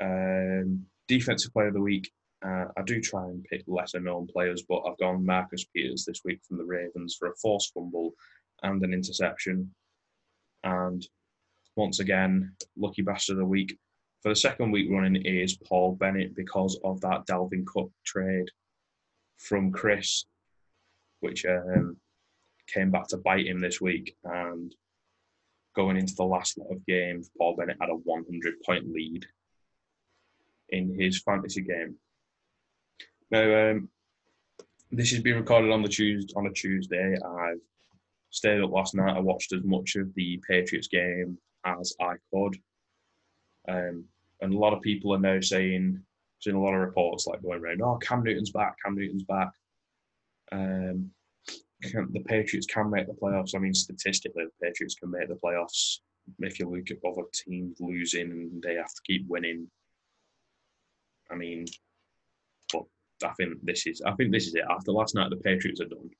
Um, 0.00 0.86
defensive 1.08 1.52
player 1.52 1.68
of 1.68 1.74
the 1.74 1.80
week 1.80 2.10
uh, 2.44 2.66
I 2.76 2.82
do 2.82 3.00
try 3.00 3.24
and 3.24 3.44
pick 3.44 3.64
lesser 3.66 4.00
known 4.00 4.26
players, 4.26 4.62
but 4.68 4.82
I've 4.86 4.98
gone 4.98 5.26
Marcus 5.26 5.64
Peters 5.64 6.04
this 6.04 6.20
week 6.24 6.40
from 6.46 6.58
the 6.58 6.64
Ravens 6.64 7.16
for 7.18 7.28
a 7.28 7.36
forced 7.36 7.72
fumble 7.74 8.12
and 8.62 8.82
an 8.82 8.92
interception. 8.92 9.74
And 10.62 11.04
once 11.76 12.00
again, 12.00 12.52
lucky 12.76 13.02
bastard 13.02 13.34
of 13.34 13.38
the 13.38 13.44
week 13.44 13.76
for 14.22 14.28
the 14.30 14.36
second 14.36 14.70
week 14.70 14.88
running 14.90 15.16
is 15.16 15.56
Paul 15.56 15.94
Bennett 15.94 16.34
because 16.34 16.78
of 16.84 17.00
that 17.00 17.26
Dalvin 17.26 17.64
Cook 17.66 17.90
trade 18.04 18.48
from 19.36 19.72
Chris, 19.72 20.24
which 21.20 21.44
um, 21.44 21.96
came 22.72 22.90
back 22.90 23.08
to 23.08 23.16
bite 23.16 23.46
him 23.46 23.60
this 23.60 23.80
week. 23.80 24.16
And 24.24 24.74
going 25.78 25.96
into 25.96 26.16
the 26.16 26.24
last 26.24 26.58
lot 26.58 26.72
of 26.72 26.84
games, 26.86 27.30
Paul 27.38 27.54
Bennett 27.56 27.76
had 27.80 27.88
a 27.88 27.94
100 27.94 28.54
point 28.66 28.92
lead 28.92 29.24
in 30.70 30.92
his 30.98 31.22
fantasy 31.22 31.62
game. 31.62 31.94
Now, 33.30 33.70
um, 33.70 33.88
this 34.90 35.12
has 35.12 35.22
been 35.22 35.36
recorded 35.36 35.70
on 35.70 35.82
the 35.82 35.88
Tuesday. 35.88 36.34
On 36.36 36.48
a 36.48 36.52
Tuesday, 36.52 37.16
I've 37.24 37.60
stayed 38.30 38.60
up 38.60 38.72
last 38.72 38.96
night. 38.96 39.16
I 39.16 39.20
watched 39.20 39.52
as 39.52 39.62
much 39.62 39.94
of 39.94 40.12
the 40.14 40.42
Patriots 40.48 40.88
game 40.88 41.38
as 41.64 41.94
I 42.00 42.14
could. 42.34 42.56
Um, 43.68 44.04
and 44.40 44.52
a 44.52 44.58
lot 44.58 44.72
of 44.72 44.82
people 44.82 45.14
are 45.14 45.20
now 45.20 45.40
saying, 45.40 46.02
seeing 46.40 46.56
a 46.56 46.60
lot 46.60 46.74
of 46.74 46.80
reports 46.80 47.28
like 47.28 47.40
going 47.40 47.62
around, 47.62 47.82
oh, 47.82 47.98
Cam 47.98 48.24
Newton's 48.24 48.50
back, 48.50 48.74
Cam 48.84 48.96
Newton's 48.96 49.22
back. 49.22 49.50
Um, 50.50 51.12
can, 51.82 52.08
the 52.12 52.20
Patriots 52.20 52.66
can 52.66 52.90
make 52.90 53.06
the 53.06 53.12
playoffs. 53.12 53.54
I 53.54 53.58
mean, 53.58 53.74
statistically, 53.74 54.44
the 54.44 54.66
Patriots 54.66 54.96
can 54.96 55.10
make 55.10 55.28
the 55.28 55.34
playoffs 55.34 55.98
if 56.40 56.58
you 56.58 56.68
look 56.68 56.90
at 56.90 57.08
other 57.08 57.26
teams 57.32 57.76
losing 57.80 58.30
and 58.30 58.62
they 58.62 58.74
have 58.74 58.92
to 58.92 59.02
keep 59.06 59.26
winning. 59.28 59.68
I 61.30 61.34
mean, 61.34 61.66
but 62.72 62.82
I 63.24 63.32
think 63.34 63.58
this 63.62 63.86
is 63.86 64.02
I 64.04 64.12
think 64.12 64.32
this 64.32 64.46
is 64.46 64.54
it. 64.54 64.64
After 64.68 64.92
last 64.92 65.14
night, 65.14 65.30
the 65.30 65.36
Patriots 65.36 65.80
are 65.80 65.86
done. 65.86 66.10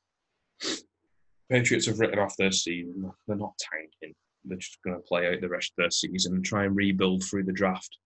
Patriots 1.50 1.86
have 1.86 1.98
written 1.98 2.18
off 2.18 2.36
their 2.36 2.52
season. 2.52 3.10
They're 3.26 3.36
not 3.36 3.54
tanking. 3.58 4.14
They're 4.44 4.58
just 4.58 4.78
going 4.84 4.96
to 4.96 5.02
play 5.02 5.26
out 5.26 5.40
the 5.40 5.48
rest 5.48 5.72
of 5.72 5.82
their 5.82 5.90
season 5.90 6.34
and 6.34 6.44
try 6.44 6.64
and 6.64 6.76
rebuild 6.76 7.24
through 7.24 7.44
the 7.44 7.52
draft. 7.52 7.98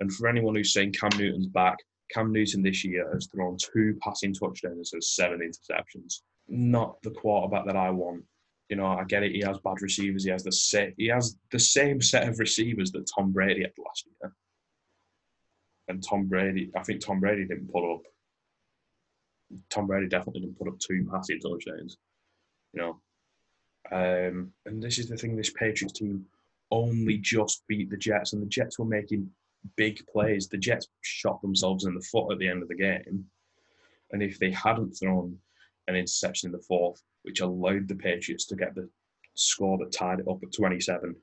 And 0.00 0.12
for 0.12 0.28
anyone 0.28 0.54
who's 0.54 0.72
saying 0.72 0.92
Cam 0.92 1.10
Newton's 1.16 1.46
back, 1.46 1.76
Cam 2.10 2.32
Newton 2.32 2.62
this 2.62 2.84
year 2.84 3.10
has 3.12 3.26
thrown 3.26 3.56
two 3.58 3.98
passing 4.00 4.32
touchdowns 4.32 4.92
and 4.92 5.02
seven 5.02 5.40
interceptions. 5.40 6.20
Not 6.48 7.00
the 7.02 7.10
quarterback 7.10 7.66
that 7.66 7.76
I 7.76 7.90
want. 7.90 8.24
You 8.68 8.76
know, 8.76 8.86
I 8.86 9.04
get 9.04 9.22
it. 9.22 9.32
He 9.32 9.40
has 9.40 9.58
bad 9.58 9.80
receivers. 9.80 10.24
He 10.24 10.30
has 10.30 10.42
the 10.42 10.52
set. 10.52 10.94
He 10.96 11.06
has 11.08 11.36
the 11.52 11.58
same 11.58 12.00
set 12.00 12.28
of 12.28 12.38
receivers 12.38 12.90
that 12.92 13.08
Tom 13.14 13.32
Brady 13.32 13.62
had 13.62 13.72
last 13.78 14.06
year. 14.06 14.32
And 15.88 16.02
Tom 16.02 16.26
Brady, 16.26 16.70
I 16.76 16.82
think 16.82 17.00
Tom 17.00 17.20
Brady 17.20 17.44
didn't 17.44 17.72
put 17.72 17.92
up. 17.92 18.02
Tom 19.70 19.86
Brady 19.86 20.08
definitely 20.08 20.40
didn't 20.40 20.58
put 20.58 20.68
up 20.68 20.78
two 20.80 21.06
passing 21.10 21.38
touchdowns. 21.38 21.96
You 22.72 22.80
know, 22.82 23.00
um, 23.92 24.52
and 24.66 24.82
this 24.82 24.98
is 24.98 25.08
the 25.08 25.16
thing: 25.16 25.36
this 25.36 25.50
Patriots 25.50 25.98
team 25.98 26.26
only 26.72 27.18
just 27.18 27.62
beat 27.68 27.88
the 27.88 27.96
Jets, 27.96 28.32
and 28.32 28.42
the 28.42 28.46
Jets 28.46 28.80
were 28.80 28.84
making 28.84 29.30
big 29.76 30.04
plays. 30.06 30.48
The 30.48 30.58
Jets 30.58 30.88
shot 31.02 31.40
themselves 31.42 31.84
in 31.84 31.94
the 31.94 32.06
foot 32.12 32.32
at 32.32 32.38
the 32.38 32.48
end 32.48 32.62
of 32.62 32.68
the 32.68 32.76
game, 32.76 33.24
and 34.12 34.22
if 34.22 34.38
they 34.38 34.50
hadn't 34.50 34.92
thrown 34.92 35.38
an 35.88 35.96
interception 35.96 36.48
in 36.48 36.52
the 36.52 36.64
fourth, 36.66 37.02
which 37.22 37.40
allowed 37.40 37.88
the 37.88 37.94
Patriots 37.94 38.46
to 38.46 38.56
get 38.56 38.74
the 38.74 38.88
score 39.34 39.78
that 39.78 39.92
tied 39.92 40.20
it 40.20 40.28
up 40.28 40.42
at 40.42 40.52
27. 40.52 41.14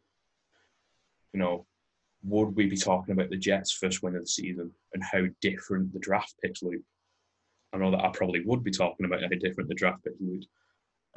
You 1.33 1.39
know, 1.39 1.65
would 2.23 2.55
we 2.55 2.67
be 2.67 2.77
talking 2.77 3.13
about 3.13 3.29
the 3.29 3.37
Jets' 3.37 3.71
first 3.71 4.01
win 4.01 4.15
of 4.15 4.21
the 4.21 4.27
season 4.27 4.71
and 4.93 5.03
how 5.03 5.23
different 5.41 5.91
the 5.93 5.99
draft 5.99 6.35
picks 6.41 6.63
look? 6.63 6.75
I 7.73 7.77
know 7.77 7.91
that 7.91 8.03
I 8.03 8.11
probably 8.13 8.41
would 8.45 8.63
be 8.63 8.71
talking 8.71 9.05
about 9.05 9.21
how 9.21 9.29
different 9.29 9.67
the 9.67 9.75
draft 9.75 10.03
picks 10.03 10.17
look. 10.19 10.43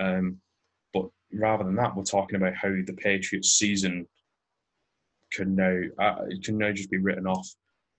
Um, 0.01 0.41
but 0.93 1.07
rather 1.33 1.65
than 1.65 1.77
that, 1.77 1.95
we're 1.95 2.05
talking 2.05 2.37
about 2.37 2.55
how 2.55 2.69
the 2.69 2.97
Patriots' 2.97 3.53
season 3.53 4.07
can 5.37 5.55
now 5.55 5.81
uh, 5.99 6.25
can 6.43 6.59
now 6.59 6.73
just 6.73 6.91
be 6.91 6.99
written 6.99 7.27
off. 7.27 7.49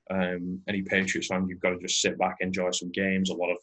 Um, 0.10 0.62
any 0.67 0.82
Patriots 0.82 1.28
fan, 1.28 1.47
you've 1.47 1.60
got 1.60 1.71
to 1.71 1.80
just 1.80 2.02
sit 2.02 2.17
back, 2.17 2.38
enjoy 2.39 2.71
some 2.71 2.91
games. 2.91 3.30
A 3.30 3.34
lot 3.36 3.52
of, 3.52 3.58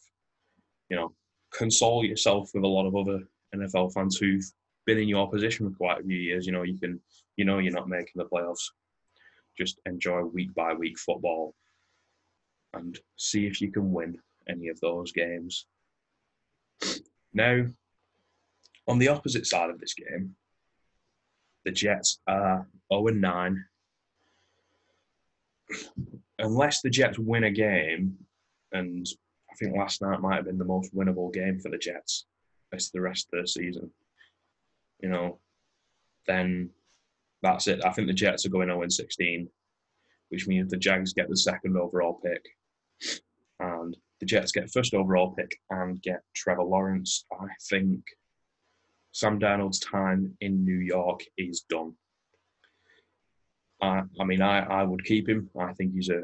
you 0.89 0.95
know, 0.95 1.13
console 1.51 2.05
yourself 2.05 2.51
with 2.53 2.63
a 2.63 2.67
lot 2.67 2.85
of 2.85 2.95
other 2.95 3.21
NFL 3.55 3.93
fans 3.93 4.17
who've 4.17 4.45
been 4.85 4.99
in 4.99 5.07
your 5.07 5.29
position 5.29 5.69
for 5.69 5.75
quite 5.75 5.99
a 5.99 6.03
few 6.03 6.17
years. 6.17 6.45
You 6.45 6.51
know, 6.51 6.63
you 6.63 6.77
can, 6.77 6.99
you 7.35 7.45
know, 7.45 7.57
you're 7.57 7.73
not 7.73 7.89
making 7.89 8.13
the 8.15 8.25
playoffs. 8.25 8.69
Just 9.57 9.79
enjoy 9.85 10.21
week 10.21 10.53
by 10.53 10.73
week 10.73 10.99
football 10.99 11.55
and 12.73 12.99
see 13.17 13.47
if 13.47 13.61
you 13.61 13.71
can 13.71 13.91
win 13.91 14.17
any 14.47 14.67
of 14.67 14.79
those 14.81 15.11
games. 15.11 15.65
Now, 17.33 17.65
on 18.87 18.99
the 18.99 19.07
opposite 19.07 19.47
side 19.47 19.69
of 19.69 19.79
this 19.79 19.93
game, 19.93 20.35
the 21.65 21.71
Jets 21.71 22.19
are 22.27 22.65
0 22.93 23.07
9. 23.07 23.65
Unless 26.39 26.81
the 26.81 26.89
Jets 26.89 27.17
win 27.17 27.45
a 27.45 27.51
game, 27.51 28.17
and 28.71 29.07
I 29.51 29.55
think 29.55 29.75
last 29.75 30.01
night 30.01 30.21
might 30.21 30.35
have 30.35 30.45
been 30.45 30.57
the 30.57 30.65
most 30.65 30.95
winnable 30.95 31.33
game 31.33 31.59
for 31.59 31.69
the 31.69 31.77
Jets 31.77 32.25
as 32.73 32.91
the 32.91 33.01
rest 33.01 33.27
of 33.33 33.41
the 33.41 33.47
season. 33.47 33.89
You 35.01 35.09
know, 35.09 35.39
then 36.27 36.69
that's 37.41 37.67
it. 37.67 37.83
I 37.83 37.91
think 37.91 38.07
the 38.07 38.13
Jets 38.13 38.45
are 38.45 38.49
going 38.49 38.67
0 38.67 38.87
16, 38.87 39.49
which 40.29 40.47
means 40.47 40.69
the 40.69 40.77
Jags 40.77 41.13
get 41.13 41.29
the 41.29 41.37
second 41.37 41.77
overall 41.77 42.21
pick, 42.23 42.45
and 43.59 43.97
the 44.19 44.25
Jets 44.25 44.51
get 44.51 44.71
first 44.71 44.93
overall 44.93 45.31
pick 45.31 45.59
and 45.71 46.01
get 46.01 46.21
Trevor 46.35 46.63
Lawrence. 46.63 47.25
I 47.31 47.47
think 47.69 48.03
Sam 49.15 49.39
Darnold's 49.39 49.79
time 49.79 50.35
in 50.41 50.65
New 50.65 50.79
York 50.79 51.21
is 51.37 51.61
done. 51.69 51.93
I, 53.81 54.01
I 54.19 54.25
mean, 54.25 54.41
I, 54.41 54.59
I 54.59 54.83
would 54.83 55.05
keep 55.05 55.29
him. 55.29 55.49
I 55.57 55.71
think 55.71 55.93
he's 55.93 56.09
a 56.09 56.23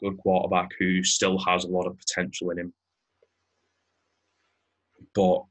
good 0.00 0.18
quarterback 0.18 0.70
who 0.76 1.04
still 1.04 1.38
has 1.38 1.62
a 1.62 1.68
lot 1.68 1.86
of 1.86 1.96
potential 1.96 2.50
in 2.50 2.58
him. 2.58 2.74
But 5.14 5.44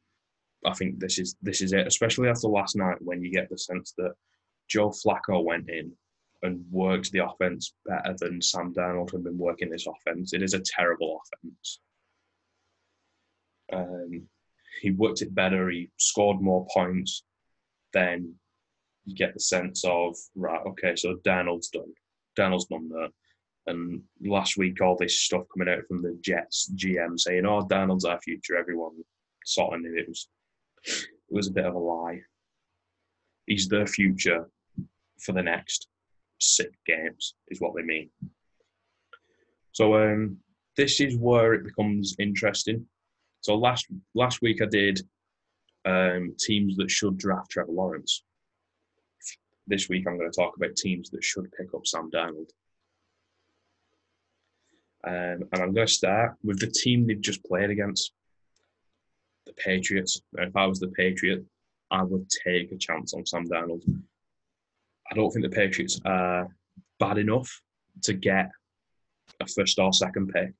I 0.66 0.74
think 0.74 1.00
this 1.00 1.18
is 1.18 1.38
this 1.42 1.62
is 1.62 1.72
it, 1.72 1.88
especially 1.88 2.28
after 2.28 2.50
last 2.50 2.76
night 2.76 2.98
when 3.00 3.24
you 3.24 3.32
get 3.32 3.50
the 3.50 3.58
sense 3.58 3.94
that 3.98 4.12
Joe 4.68 4.90
Flacco 4.90 5.42
went 5.42 5.70
in 5.70 5.94
and 6.44 6.66
worked 6.70 7.14
the 7.14 7.24
offense 7.26 7.74
better 7.86 8.18
than 8.20 8.42
Sam 8.42 8.74
Darnold 8.74 9.14
had 9.14 9.24
been 9.24 9.38
working 9.38 9.70
this 9.70 9.88
offense. 9.88 10.34
It 10.34 10.44
is 10.44 10.54
a 10.54 10.60
terrible 10.60 11.22
offense. 11.24 11.80
Um, 13.72 14.28
he 14.82 14.92
worked 14.92 15.22
it 15.22 15.34
better. 15.34 15.70
He 15.70 15.90
scored 15.98 16.42
more 16.42 16.68
points. 16.74 17.24
Then 17.94 18.36
you 19.06 19.16
get 19.16 19.34
the 19.34 19.40
sense 19.40 19.84
of 19.86 20.16
right, 20.36 20.62
okay, 20.68 20.96
so 20.96 21.16
Darnold's 21.26 21.70
done. 21.70 21.94
Darnold's 22.38 22.66
done 22.66 22.90
that. 22.90 23.10
And 23.68 24.02
last 24.22 24.58
week, 24.58 24.82
all 24.82 24.96
this 24.96 25.22
stuff 25.22 25.44
coming 25.54 25.72
out 25.74 25.86
from 25.88 26.02
the 26.02 26.18
Jets 26.22 26.72
GM 26.76 27.20
saying, 27.20 27.46
"Oh, 27.46 27.68
Darnold's 27.68 28.06
our 28.06 28.20
future." 28.22 28.56
Everyone 28.56 28.94
sort 29.46 29.76
of 29.76 29.82
knew 29.82 29.96
it 29.96 30.08
was 30.08 30.28
it 30.86 31.08
was 31.30 31.48
a 31.48 31.52
bit 31.52 31.66
of 31.66 31.76
a 31.76 31.80
lie. 31.80 32.22
He's 33.46 33.68
the 33.68 33.86
future 33.86 34.50
for 35.20 35.34
the 35.34 35.44
next 35.44 35.88
six 36.40 36.72
games, 36.86 37.36
is 37.50 37.60
what 37.60 37.76
they 37.76 37.84
mean. 37.84 38.10
So 39.72 39.96
um, 39.96 40.38
this 40.76 41.00
is 41.00 41.18
where 41.18 41.54
it 41.54 41.64
becomes 41.64 42.16
interesting. 42.20 42.86
So 43.42 43.56
last 43.56 43.88
last 44.16 44.42
week 44.42 44.62
I 44.62 44.66
did 44.66 45.02
um, 45.86 46.36
teams 46.38 46.76
that 46.78 46.92
should 46.92 47.18
draft 47.18 47.52
Trevor 47.52 47.72
Lawrence. 47.72 48.24
This 49.68 49.88
week 49.88 50.06
I'm 50.08 50.18
going 50.18 50.32
to 50.32 50.36
talk 50.36 50.58
about 50.58 50.76
teams 50.76 51.10
that 51.12 51.24
should 51.24 51.52
pick 51.58 51.74
up 51.74 51.86
Sam 51.86 52.10
Darnold. 52.12 52.50
Um, 55.08 55.48
and 55.54 55.62
I'm 55.62 55.74
going 55.74 55.88
to 55.88 55.94
start 55.94 56.36
with 56.44 56.60
the 56.60 56.68
team 56.68 57.08
they've 57.08 57.22
just 57.22 57.44
played 57.46 57.70
against, 57.70 58.12
the 59.46 59.54
Patriots. 59.54 60.22
If 60.38 60.56
I 60.56 60.66
was 60.66 60.80
the 60.80 60.90
Patriot, 60.90 61.44
I 61.90 62.04
would 62.04 62.30
take 62.46 62.72
a 62.72 62.78
chance 62.78 63.14
on 63.14 63.26
Sam 63.26 63.48
Darnold. 63.48 63.82
I 65.12 65.16
don't 65.16 65.32
think 65.32 65.44
the 65.44 65.56
Patriots 65.56 66.00
are 66.06 66.48
bad 67.00 67.18
enough 67.18 67.62
to 68.04 68.14
get 68.14 68.52
a 69.40 69.48
first 69.48 69.80
or 69.80 69.94
second 69.94 70.32
pick. 70.34 70.52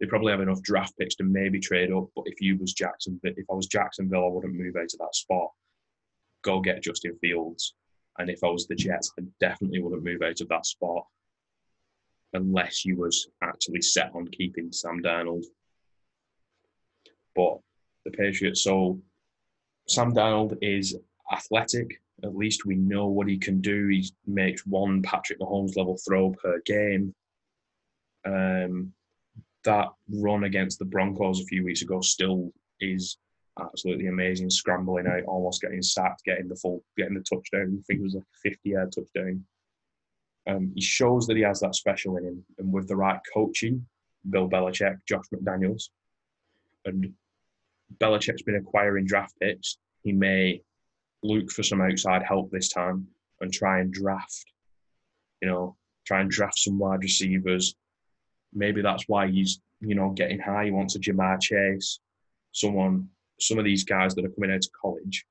They 0.00 0.06
probably 0.06 0.30
have 0.32 0.40
enough 0.40 0.62
draft 0.62 0.96
picks 0.98 1.16
to 1.16 1.24
maybe 1.24 1.58
trade 1.58 1.92
up. 1.92 2.08
But 2.14 2.24
if 2.26 2.40
you 2.40 2.56
was 2.56 2.72
Jacksonville, 2.72 3.32
if 3.36 3.46
I 3.50 3.54
was 3.54 3.66
Jacksonville, 3.66 4.24
I 4.24 4.28
wouldn't 4.28 4.54
move 4.54 4.76
out 4.76 4.92
of 4.92 4.98
that 5.00 5.14
spot. 5.14 5.50
Go 6.42 6.60
get 6.60 6.82
Justin 6.82 7.16
Fields. 7.20 7.74
And 8.18 8.30
if 8.30 8.42
I 8.44 8.48
was 8.48 8.66
the 8.66 8.74
Jets, 8.74 9.12
I 9.18 9.22
definitely 9.40 9.80
wouldn't 9.80 10.04
move 10.04 10.22
out 10.22 10.40
of 10.40 10.48
that 10.48 10.66
spot 10.66 11.06
unless 12.32 12.84
you 12.84 12.96
was 12.96 13.28
actually 13.42 13.80
set 13.80 14.10
on 14.14 14.28
keeping 14.28 14.70
Sam 14.72 15.02
Darnold. 15.02 15.44
But 17.34 17.58
the 18.04 18.10
Patriots, 18.10 18.62
so 18.62 19.00
Sam 19.88 20.12
Darnold 20.12 20.58
is 20.60 20.96
athletic. 21.32 22.00
At 22.24 22.36
least 22.36 22.66
we 22.66 22.74
know 22.74 23.06
what 23.06 23.28
he 23.28 23.38
can 23.38 23.60
do. 23.60 23.88
He 23.88 24.10
makes 24.26 24.66
one 24.66 25.02
Patrick 25.02 25.38
Mahomes 25.38 25.76
level 25.76 25.96
throw 26.04 26.30
per 26.30 26.60
game. 26.66 27.14
Um, 28.24 28.92
that 29.68 29.88
run 30.10 30.44
against 30.44 30.78
the 30.78 30.86
Broncos 30.86 31.40
a 31.40 31.44
few 31.44 31.62
weeks 31.62 31.82
ago 31.82 32.00
still 32.00 32.50
is 32.80 33.18
absolutely 33.60 34.06
amazing. 34.06 34.48
Scrambling 34.48 35.06
out, 35.06 35.24
almost 35.24 35.60
getting 35.60 35.82
sacked, 35.82 36.24
getting 36.24 36.48
the 36.48 36.56
full, 36.56 36.82
getting 36.96 37.14
the 37.14 37.20
touchdown. 37.20 37.78
I 37.78 37.82
think 37.86 38.00
it 38.00 38.04
was 38.04 38.14
like 38.14 38.24
a 38.24 38.48
50 38.48 38.70
yard 38.70 38.92
touchdown. 38.94 39.44
Um, 40.48 40.72
he 40.74 40.80
shows 40.80 41.26
that 41.26 41.36
he 41.36 41.42
has 41.42 41.60
that 41.60 41.74
special 41.74 42.16
in 42.16 42.24
him, 42.24 42.44
and 42.58 42.72
with 42.72 42.88
the 42.88 42.96
right 42.96 43.20
coaching, 43.34 43.84
Bill 44.30 44.48
Belichick, 44.48 44.96
Josh 45.06 45.26
McDaniels, 45.34 45.90
and 46.86 47.12
Belichick's 47.98 48.42
been 48.42 48.56
acquiring 48.56 49.04
draft 49.04 49.34
picks. 49.38 49.76
He 50.02 50.12
may 50.12 50.62
look 51.22 51.50
for 51.50 51.62
some 51.62 51.82
outside 51.82 52.22
help 52.22 52.50
this 52.50 52.70
time 52.70 53.06
and 53.42 53.52
try 53.52 53.80
and 53.80 53.92
draft, 53.92 54.46
you 55.42 55.48
know, 55.48 55.76
try 56.06 56.22
and 56.22 56.30
draft 56.30 56.58
some 56.58 56.78
wide 56.78 57.02
receivers. 57.02 57.74
Maybe 58.52 58.82
that's 58.82 59.04
why 59.08 59.28
he's, 59.28 59.60
you 59.80 59.94
know, 59.94 60.10
getting 60.10 60.38
high. 60.38 60.66
He 60.66 60.70
wants 60.70 60.96
a 60.96 60.98
Ja'Marr 60.98 61.40
Chase, 61.40 62.00
someone, 62.52 63.08
some 63.40 63.58
of 63.58 63.64
these 63.64 63.84
guys 63.84 64.14
that 64.14 64.24
are 64.24 64.30
coming 64.30 64.50
out 64.50 64.64
of 64.64 64.70
college, 64.80 65.24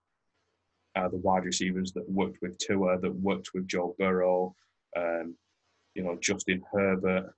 are 0.96 1.10
the 1.10 1.18
wide 1.18 1.46
receivers 1.46 1.92
that 1.94 2.10
worked 2.10 2.38
with 2.42 2.58
Tua, 2.58 3.00
that 3.00 3.16
worked 3.16 3.52
with 3.54 3.68
Joe 3.68 3.96
Burrow, 4.00 4.56
um, 4.96 5.36
you 5.94 6.04
know, 6.04 6.18
Justin 6.22 6.62
Herbert, 6.72 7.34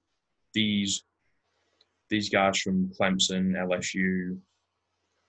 these 0.54 1.04
these 2.10 2.30
guys 2.30 2.58
from 2.60 2.92
Clemson, 3.00 3.52
LSU, 3.52 4.40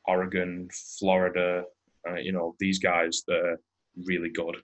Oregon, 0.07 0.69
Florida, 0.99 1.65
uh, 2.09 2.15
you 2.15 2.33
know, 2.33 2.55
these 2.59 2.79
guys 2.79 3.23
they're 3.27 3.61
really 4.07 4.31
good. 4.31 4.57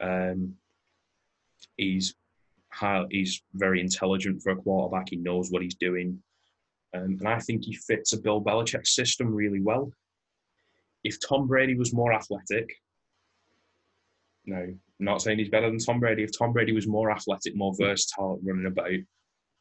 Um, 0.00 0.54
he's 1.76 2.14
he's 3.10 3.42
very 3.54 3.80
intelligent 3.80 4.42
for 4.42 4.52
a 4.52 4.56
quarterback. 4.56 5.08
He 5.10 5.16
knows 5.16 5.50
what 5.50 5.62
he's 5.62 5.74
doing, 5.74 6.22
um, 6.94 7.16
and 7.18 7.28
I 7.28 7.38
think 7.40 7.64
he 7.64 7.74
fits 7.74 8.12
a 8.12 8.20
Bill 8.20 8.42
Belichick 8.42 8.86
system 8.86 9.34
really 9.34 9.60
well. 9.60 9.92
If 11.04 11.18
Tom 11.26 11.46
Brady 11.46 11.74
was 11.74 11.92
more 11.92 12.12
athletic, 12.12 12.68
no, 14.44 14.74
not 14.98 15.22
saying 15.22 15.38
he's 15.38 15.50
better 15.50 15.68
than 15.68 15.78
Tom 15.78 16.00
Brady. 16.00 16.24
If 16.24 16.36
Tom 16.36 16.52
Brady 16.52 16.72
was 16.72 16.86
more 16.86 17.10
athletic, 17.10 17.54
more 17.54 17.74
versatile, 17.78 18.40
running 18.42 18.66
about, 18.66 18.90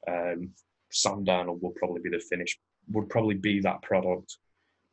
um, 0.08 0.52
Sam 0.92 1.26
Darnold 1.26 1.62
would 1.62 1.76
probably 1.76 2.02
be 2.02 2.10
the 2.10 2.24
finish. 2.30 2.58
Would 2.92 3.10
probably 3.10 3.36
be 3.36 3.60
that 3.62 3.82
product. 3.82 4.38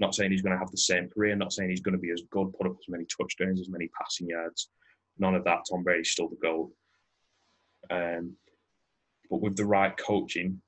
Not 0.01 0.15
saying 0.15 0.33
he's 0.33 0.43
going 0.43 0.53
to 0.53 0.59
have 0.59 0.73
the 0.73 0.77
same 0.77 1.09
career. 1.09 1.37
Not 1.37 1.53
saying 1.53 1.71
he's 1.71 1.81
going 1.81 1.95
to 1.95 2.01
be 2.01 2.11
as 2.11 2.23
good, 2.31 2.53
put 2.55 2.67
up 2.67 2.77
as 2.79 2.89
many 2.89 3.07
touchdowns, 3.17 3.61
as 3.61 3.69
many 3.69 3.89
passing 3.97 4.29
yards. 4.29 4.71
None 5.19 5.37
of 5.37 5.45
that. 5.45 5.61
Tom 5.71 5.85
Brady's 5.85 6.11
still 6.11 6.29
the 6.29 6.37
goal. 6.43 6.73
Um, 7.91 8.37
but 9.31 9.41
with 9.41 9.57
the 9.57 9.67
right 9.67 9.97
coaching, 9.97 10.61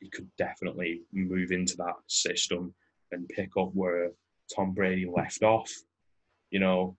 he 0.00 0.08
could 0.08 0.28
definitely 0.36 1.02
move 1.12 1.52
into 1.52 1.76
that 1.76 1.96
system 2.06 2.74
and 3.12 3.28
pick 3.28 3.50
up 3.58 3.70
where 3.74 4.10
Tom 4.54 4.72
Brady 4.72 5.06
left 5.06 5.42
off. 5.42 5.70
You 6.50 6.60
know, 6.60 6.96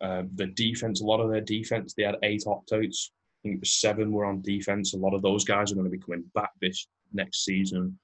um, 0.00 0.30
the 0.34 0.46
defense, 0.46 1.00
a 1.00 1.04
lot 1.04 1.20
of 1.20 1.30
their 1.30 1.40
defense, 1.40 1.94
they 1.94 2.04
had 2.04 2.16
eight 2.22 2.44
opt-outs. 2.46 3.12
I 3.12 3.36
think 3.42 3.56
it 3.56 3.60
was 3.60 3.80
seven 3.80 4.12
were 4.12 4.24
on 4.24 4.42
defense. 4.42 4.94
A 4.94 4.98
lot 4.98 5.14
of 5.14 5.22
those 5.22 5.44
guys 5.44 5.70
are 5.70 5.74
going 5.74 5.90
to 5.90 5.96
be 5.96 6.02
coming 6.02 6.24
back 6.34 6.50
this 6.60 6.88
next 7.12 7.44
season. 7.44 7.98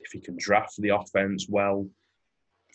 If 0.00 0.12
he 0.12 0.20
can 0.20 0.36
draft 0.38 0.74
the 0.78 0.90
offense 0.90 1.46
well, 1.48 1.88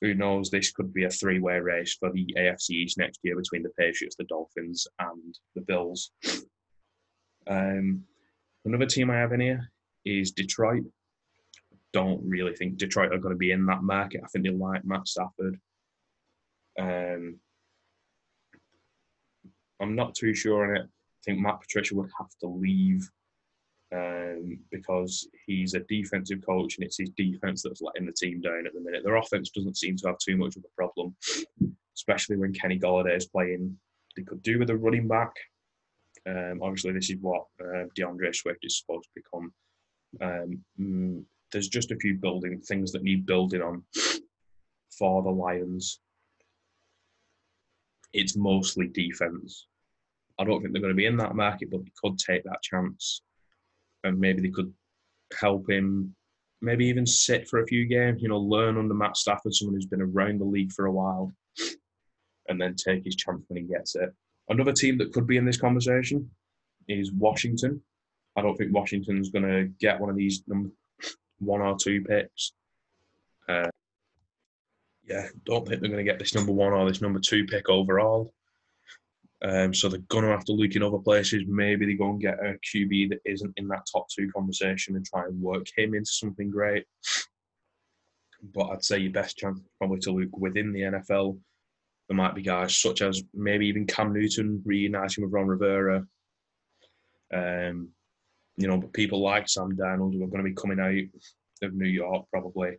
who 0.02 0.14
knows? 0.14 0.50
This 0.50 0.72
could 0.72 0.94
be 0.94 1.06
a 1.06 1.10
three-way 1.10 1.60
race 1.60 1.96
for 1.96 2.12
the 2.12 2.26
AFC 2.38 2.72
East 2.72 2.98
next 2.98 3.20
year 3.24 3.36
between 3.36 3.64
the 3.64 3.72
Patriots, 3.78 4.16
the 4.18 4.26
Dolphins, 4.26 4.88
and 5.00 5.36
the 5.56 5.62
Bills. 5.62 6.12
Um, 7.48 8.04
another 8.66 8.86
team 8.86 9.10
I 9.10 9.16
have 9.16 9.34
in 9.34 9.42
here 9.42 9.72
is 10.06 10.32
Detroit. 10.32 10.84
Don't 11.92 12.22
really 12.28 12.56
think 12.56 12.78
Detroit 12.78 13.14
are 13.14 13.20
going 13.20 13.34
to 13.34 13.38
be 13.38 13.52
in 13.52 13.66
that 13.68 13.84
market. 13.84 14.22
I 14.24 14.28
think 14.28 14.46
they 14.46 14.52
like 14.52 14.84
Matt 14.86 15.08
Stafford. 15.08 15.60
Um, 16.80 17.40
I'm 19.80 19.96
not 19.96 20.16
too 20.16 20.34
sure 20.34 20.70
on 20.70 20.78
it. 20.78 20.86
I 20.86 21.22
think 21.24 21.40
Matt 21.40 21.62
Patricia 21.62 21.96
would 21.96 22.10
have 22.18 22.30
to 22.42 22.48
leave 22.48 23.10
um, 23.94 24.60
because 24.72 25.28
he's 25.46 25.74
a 25.74 25.82
defensive 25.82 26.40
coach 26.46 26.78
and 26.78 26.86
it's 26.86 26.98
his 26.98 27.12
defense 27.12 27.62
that's 27.62 27.82
letting 27.82 28.06
the 28.06 28.12
team 28.12 28.42
down 28.42 28.66
at 28.66 28.74
the 28.74 28.82
minute. 28.82 29.04
Their 29.04 29.18
offense 29.18 29.52
doesn't 29.52 29.78
seem 29.78 29.98
to 29.98 30.08
have 30.08 30.18
too 30.18 30.36
much 30.36 30.56
of 30.56 30.64
a 30.64 30.76
problem, 30.76 31.16
especially 31.96 32.38
when 32.38 32.54
Kenny 32.54 32.80
Golladay 32.80 33.16
is 33.16 33.28
playing. 33.28 33.78
They 34.16 34.24
could 34.24 34.42
do 34.42 34.60
with 34.60 34.70
a 34.70 34.78
running 34.78 35.08
back. 35.08 35.32
Um, 36.28 36.60
obviously, 36.62 36.94
this 36.94 37.10
is 37.10 37.18
what 37.22 37.46
uh, 37.62 37.86
D'Andre 37.96 38.32
Swift 38.32 38.60
is 38.64 38.80
supposed 38.80 39.06
to 39.06 39.22
become. 39.22 39.54
Um, 40.22 40.64
mm, 40.80 41.24
there's 41.52 41.68
just 41.68 41.92
a 41.92 41.98
few 41.98 42.16
building 42.16 42.60
things 42.62 42.92
that 42.92 43.04
need 43.04 43.26
building 43.26 43.62
on 43.62 43.84
for 44.98 45.22
the 45.22 45.30
Lions. 45.30 46.00
It's 48.14 48.36
mostly 48.36 48.88
defense. 48.88 49.68
I 50.40 50.44
don't 50.44 50.62
think 50.62 50.74
they're 50.74 50.82
going 50.82 50.94
to 50.94 50.98
be 50.98 51.06
in 51.06 51.18
that 51.18 51.36
market, 51.36 51.70
but 51.72 51.84
they 51.84 51.92
could 52.02 52.18
take 52.18 52.44
that 52.44 52.62
chance, 52.64 53.22
and 54.04 54.20
maybe 54.20 54.42
they 54.42 54.50
could 54.50 54.74
help 55.40 55.70
him. 55.70 56.16
Maybe 56.62 56.86
even 56.86 57.06
sit 57.06 57.48
for 57.48 57.60
a 57.60 57.68
few 57.68 57.86
games. 57.86 58.22
You 58.22 58.30
know, 58.30 58.40
learn 58.40 58.78
under 58.78 58.94
Matt 58.94 59.18
Stafford, 59.18 59.54
someone 59.54 59.76
who's 59.76 59.86
been 59.86 60.02
around 60.02 60.40
the 60.40 60.46
league 60.46 60.72
for 60.72 60.86
a 60.86 60.92
while, 60.92 61.32
and 62.48 62.60
then 62.62 62.76
take 62.76 63.04
his 63.04 63.16
chance 63.16 63.44
when 63.48 63.64
he 63.64 63.68
gets 63.68 63.96
it. 63.96 64.14
Another 64.50 64.74
team 64.74 64.98
that 64.98 65.14
could 65.14 65.28
be 65.28 65.38
in 65.38 65.46
this 65.46 65.58
conversation 65.58 66.30
is 66.88 67.12
Washington. 67.12 67.82
I 68.36 68.42
don't 68.42 68.58
think 68.58 68.74
Washington's 68.74 69.30
going 69.30 69.48
to 69.48 69.66
get 69.80 70.00
one 70.00 70.10
of 70.10 70.16
these 70.16 70.44
number 70.48 70.70
one 71.40 71.62
or 71.62 71.78
two 71.78 72.04
picks. 72.04 72.54
Uh, 73.48 73.70
yeah, 75.08 75.28
don't 75.46 75.68
think 75.68 75.82
they're 75.82 75.92
going 75.92 76.04
to 76.04 76.10
get 76.10 76.20
this 76.20 76.36
number 76.36 76.52
one 76.52 76.74
or 76.74 76.88
this 76.88 77.02
number 77.02 77.20
two 77.20 77.46
pick 77.46 77.70
overall. 77.70 78.34
Um, 79.44 79.74
so 79.74 79.90
they're 79.90 80.00
going 80.08 80.24
to 80.24 80.32
have 80.32 80.46
to 80.46 80.54
look 80.54 80.76
in 80.76 80.84
other 80.84 81.00
places. 81.00 81.44
Maybe 81.46 81.86
they 81.86 81.94
go 81.94 82.10
and 82.10 82.22
get 82.22 82.40
a 82.40 82.56
QB 82.74 83.10
that 83.10 83.20
isn't 83.26 83.54
in 83.58 83.68
that 83.68 83.86
top 83.92 84.08
two 84.10 84.32
conversation 84.32 84.96
and 84.96 85.06
try 85.06 85.26
and 85.26 85.42
work 85.42 85.66
him 85.76 85.94
into 85.94 86.10
something 86.10 86.50
great. 86.50 86.86
But 88.54 88.70
I'd 88.70 88.86
say 88.86 89.00
your 89.00 89.12
best 89.12 89.38
chance 89.38 89.60
probably 89.78 90.00
to 90.00 90.12
look 90.12 90.38
within 90.38 90.72
the 90.72 90.82
NFL. 90.82 91.38
There 92.08 92.18
might 92.18 92.36
be 92.36 92.42
guys 92.42 92.78
such 92.78 93.02
as 93.02 93.24
maybe 93.34 93.68
even 93.68 93.88
Cam 93.88 94.14
Newton 94.14 94.62
reuniting 94.66 95.24
with 95.24 95.34
Ron 95.34 95.48
Rivera. 95.48 96.06
Um, 97.34 97.90
you 98.58 98.68
know, 98.68 98.78
but 98.78 98.94
people 98.94 99.22
like 99.22 99.50
Sam 99.50 99.76
Darnold 99.76 100.14
who 100.14 100.24
are 100.24 100.28
going 100.28 100.44
to 100.44 100.50
be 100.50 100.54
coming 100.54 100.80
out 100.80 101.66
of 101.66 101.74
New 101.74 101.88
York 101.88 102.26
probably. 102.30 102.78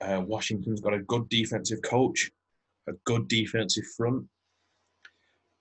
Uh, 0.00 0.22
Washington's 0.26 0.80
got 0.80 0.94
a 0.94 1.02
good 1.02 1.28
defensive 1.28 1.80
coach, 1.82 2.30
a 2.88 2.92
good 3.04 3.28
defensive 3.28 3.84
front. 3.96 4.26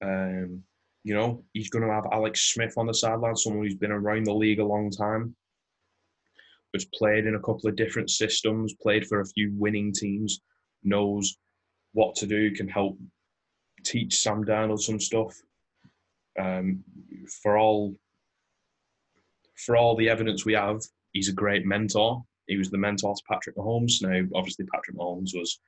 Um, 0.03 0.63
you 1.03 1.13
know, 1.13 1.43
he's 1.53 1.69
going 1.69 1.85
to 1.85 1.93
have 1.93 2.07
Alex 2.11 2.53
Smith 2.53 2.73
on 2.77 2.87
the 2.87 2.93
sideline, 2.93 3.35
someone 3.35 3.63
who's 3.63 3.75
been 3.75 3.91
around 3.91 4.25
the 4.25 4.33
league 4.33 4.59
a 4.59 4.65
long 4.65 4.89
time, 4.89 5.35
who's 6.71 6.85
played 6.85 7.25
in 7.25 7.35
a 7.35 7.39
couple 7.39 7.67
of 7.67 7.75
different 7.75 8.09
systems, 8.09 8.73
played 8.81 9.05
for 9.05 9.19
a 9.19 9.25
few 9.25 9.51
winning 9.55 9.93
teams, 9.93 10.41
knows 10.83 11.37
what 11.93 12.15
to 12.15 12.27
do, 12.27 12.51
can 12.51 12.67
help 12.67 12.97
teach 13.83 14.17
Sam 14.17 14.43
Darnold 14.43 14.81
some 14.81 14.99
stuff. 14.99 15.35
Um, 16.39 16.83
for 17.41 17.57
all 17.57 17.95
for 19.55 19.77
all 19.77 19.95
the 19.95 20.09
evidence 20.09 20.45
we 20.45 20.53
have, 20.53 20.81
he's 21.11 21.29
a 21.29 21.33
great 21.33 21.65
mentor. 21.65 22.23
He 22.47 22.57
was 22.57 22.69
the 22.69 22.77
mentor 22.77 23.13
to 23.15 23.23
Patrick 23.29 23.55
Mahomes. 23.55 24.01
Now, 24.01 24.27
obviously, 24.35 24.65
Patrick 24.65 24.97
Mahomes 24.97 25.31
was 25.33 25.59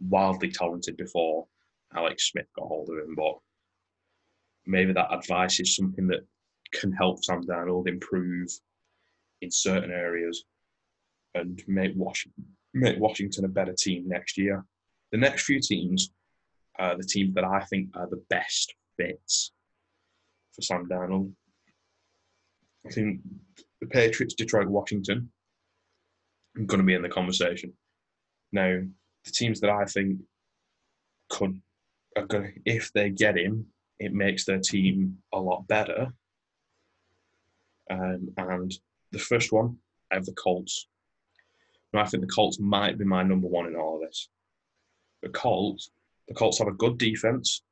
wildly 0.00 0.50
talented 0.50 0.96
before 0.96 1.46
Alex 1.94 2.30
Smith 2.30 2.46
got 2.56 2.66
hold 2.66 2.88
of 2.90 2.98
him, 2.98 3.14
but 3.14 3.38
maybe 4.66 4.92
that 4.92 5.12
advice 5.12 5.60
is 5.60 5.76
something 5.76 6.06
that 6.08 6.26
can 6.72 6.92
help 6.92 7.22
Sam 7.24 7.42
Darnold 7.44 7.88
improve 7.88 8.48
in 9.40 9.50
certain 9.50 9.90
areas 9.90 10.44
and 11.34 11.62
make 11.66 11.92
make 12.74 12.98
Washington 12.98 13.44
a 13.44 13.48
better 13.48 13.74
team 13.74 14.08
next 14.08 14.38
year. 14.38 14.64
The 15.12 15.18
next 15.18 15.44
few 15.44 15.60
teams 15.60 16.10
are 16.78 16.96
the 16.96 17.04
teams 17.04 17.34
that 17.34 17.44
I 17.44 17.60
think 17.60 17.90
are 17.94 18.08
the 18.08 18.22
best 18.30 18.74
fits 18.96 19.52
for 20.52 20.62
Sam 20.62 20.88
Darnold. 20.88 21.32
I 22.86 22.90
think 22.90 23.20
the 23.80 23.86
Patriots, 23.86 24.34
Detroit, 24.34 24.68
Washington 24.68 25.30
are 26.56 26.64
going 26.64 26.80
to 26.80 26.86
be 26.86 26.94
in 26.94 27.02
the 27.02 27.08
conversation. 27.08 27.74
Now, 28.52 28.80
the 29.24 29.30
teams 29.30 29.60
that 29.60 29.70
I 29.70 29.84
think 29.84 30.18
could 31.28 31.60
are 32.16 32.26
going 32.26 32.60
if 32.64 32.92
they 32.92 33.10
get 33.10 33.38
him, 33.38 33.66
it 33.98 34.12
makes 34.12 34.44
their 34.44 34.58
team 34.58 35.18
a 35.32 35.38
lot 35.38 35.66
better. 35.68 36.08
Um, 37.90 38.28
and 38.36 38.72
the 39.12 39.18
first 39.18 39.52
one, 39.52 39.76
I 40.10 40.16
have 40.16 40.26
the 40.26 40.32
Colts. 40.32 40.88
I 41.94 42.06
think 42.06 42.22
the 42.22 42.34
Colts 42.34 42.58
might 42.58 42.98
be 42.98 43.04
my 43.04 43.22
number 43.22 43.46
one 43.46 43.66
in 43.66 43.76
all 43.76 43.96
of 43.96 44.08
this. 44.08 44.28
The 45.22 45.28
Colts, 45.28 45.90
the 46.28 46.34
Colts 46.34 46.58
have 46.58 46.68
a 46.68 46.72
good 46.72 46.98
defense. 46.98 47.62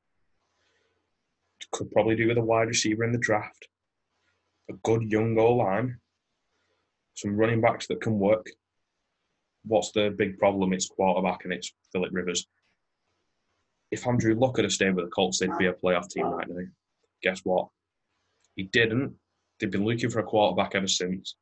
Could 1.72 1.90
probably 1.92 2.16
do 2.16 2.26
with 2.28 2.38
a 2.38 2.42
wide 2.42 2.68
receiver 2.68 3.04
in 3.04 3.12
the 3.12 3.18
draft. 3.18 3.68
A 4.70 4.74
good 4.82 5.02
young 5.10 5.34
goal 5.34 5.58
line. 5.58 5.98
Some 7.14 7.36
running 7.36 7.60
backs 7.60 7.86
that 7.88 8.00
can 8.00 8.18
work. 8.18 8.46
What's 9.64 9.92
the 9.92 10.14
big 10.16 10.38
problem? 10.38 10.72
It's 10.72 10.88
quarterback 10.88 11.44
and 11.44 11.52
it's 11.52 11.72
Philip 11.92 12.10
Rivers 12.12 12.46
if 13.90 14.06
Andrew 14.06 14.34
Luck 14.34 14.56
had 14.56 14.70
stayed 14.70 14.94
with 14.94 15.06
the 15.06 15.10
Colts, 15.10 15.38
they'd 15.38 15.56
be 15.58 15.66
a 15.66 15.72
playoff 15.72 16.08
team 16.08 16.26
right 16.26 16.48
now. 16.48 16.64
Guess 17.22 17.40
what? 17.44 17.68
He 18.54 18.64
didn't. 18.64 19.14
They've 19.58 19.70
been 19.70 19.84
looking 19.84 20.10
for 20.10 20.20
a 20.20 20.24
quarterback 20.24 20.74
ever 20.74 20.86
since. 20.86 21.36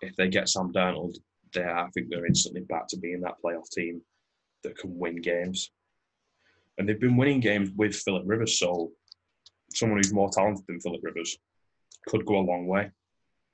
If 0.00 0.16
they 0.16 0.28
get 0.28 0.48
Sam 0.48 0.72
Darnold, 0.72 1.16
there, 1.52 1.76
I 1.76 1.88
think 1.90 2.08
they're 2.08 2.26
instantly 2.26 2.62
back 2.62 2.86
to 2.88 2.96
being 2.96 3.20
that 3.20 3.36
playoff 3.44 3.68
team 3.70 4.00
that 4.62 4.78
can 4.78 4.98
win 4.98 5.20
games. 5.20 5.70
And 6.76 6.88
they've 6.88 7.00
been 7.00 7.16
winning 7.16 7.40
games 7.40 7.70
with 7.76 7.94
Philip 7.94 8.24
Rivers, 8.26 8.58
so 8.58 8.92
someone 9.74 9.98
who's 9.98 10.12
more 10.12 10.30
talented 10.30 10.64
than 10.66 10.80
Philip 10.80 11.02
Rivers 11.02 11.38
could 12.08 12.24
go 12.24 12.38
a 12.38 12.48
long 12.50 12.66
way. 12.66 12.90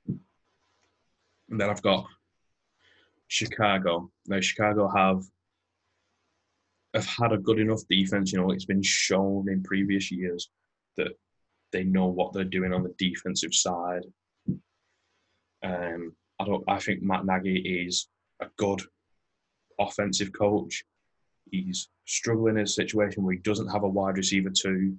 And 0.09 1.61
then 1.61 1.71
I've 1.71 1.83
got 1.83 2.07
Chicago. 3.29 4.11
Now, 4.27 4.41
Chicago 4.41 4.89
have 4.89 5.23
have 6.95 7.07
had 7.07 7.33
a 7.33 7.39
good 7.39 7.59
enough 7.59 7.83
defense. 7.91 8.33
You 8.33 8.41
know, 8.41 8.51
it's 8.51 8.65
been 8.65 8.83
shown 8.83 9.49
in 9.51 9.63
previous 9.63 10.11
years 10.11 10.51
that 10.97 11.13
They 11.73 11.85
know 11.85 12.07
what 12.07 12.33
they're 12.33 12.45
doing 12.45 12.73
on 12.73 12.83
the 12.85 12.95
defensive 12.97 13.53
side. 13.53 14.05
Um, 15.63 16.15
I 16.39 16.45
don't. 16.45 16.65
I 16.69 16.79
think 16.79 17.03
Matt 17.03 17.27
Nagy 17.27 17.59
is 17.87 18.09
a 18.41 18.47
good 18.57 18.81
offensive 19.79 20.33
coach. 20.33 20.85
He's 21.51 21.89
struggling 22.07 22.57
in 22.57 22.65
a 22.65 22.67
situation 22.67 23.23
where 23.23 23.35
he 23.35 23.41
doesn't 23.41 23.69
have 23.69 23.85
a 23.85 23.89
wide 23.89 24.17
receiver 24.17 24.51
two. 24.51 24.97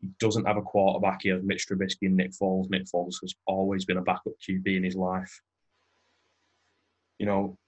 He 0.00 0.08
doesn't 0.20 0.46
have 0.46 0.56
a 0.56 0.62
quarterback. 0.62 1.20
He 1.22 1.30
has 1.30 1.42
Mitch 1.42 1.66
Trubisky 1.66 2.06
and 2.06 2.16
Nick 2.16 2.32
Foles. 2.32 2.68
Nick 2.70 2.84
Foles 2.84 3.20
has 3.22 3.34
always 3.46 3.84
been 3.84 3.96
a 3.96 4.02
backup 4.02 4.34
QB 4.46 4.76
in 4.76 4.84
his 4.84 4.96
life. 4.96 5.40
You 7.18 7.26
know, 7.26 7.58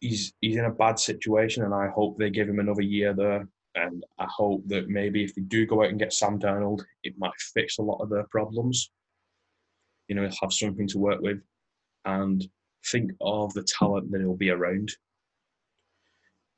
he's 0.00 0.34
he's 0.40 0.56
in 0.56 0.66
a 0.66 0.70
bad 0.70 0.98
situation, 0.98 1.64
and 1.64 1.74
I 1.74 1.88
hope 1.88 2.18
they 2.18 2.30
give 2.30 2.48
him 2.48 2.60
another 2.60 2.82
year 2.82 3.12
there. 3.12 3.48
And 3.74 4.04
I 4.18 4.26
hope 4.28 4.62
that 4.68 4.88
maybe 4.88 5.24
if 5.24 5.34
they 5.34 5.42
do 5.42 5.66
go 5.66 5.82
out 5.82 5.90
and 5.90 5.98
get 5.98 6.12
Sam 6.12 6.38
Darnold, 6.38 6.84
it 7.02 7.14
might 7.18 7.32
fix 7.54 7.78
a 7.78 7.82
lot 7.82 8.00
of 8.00 8.08
their 8.08 8.24
problems. 8.30 8.92
You 10.06 10.14
know, 10.14 10.28
have 10.40 10.52
something 10.52 10.86
to 10.88 10.98
work 10.98 11.20
with, 11.20 11.40
and 12.04 12.46
think 12.86 13.10
of 13.20 13.52
the 13.54 13.64
talent 13.64 14.12
that 14.12 14.20
he'll 14.20 14.36
be 14.36 14.50
around 14.50 14.92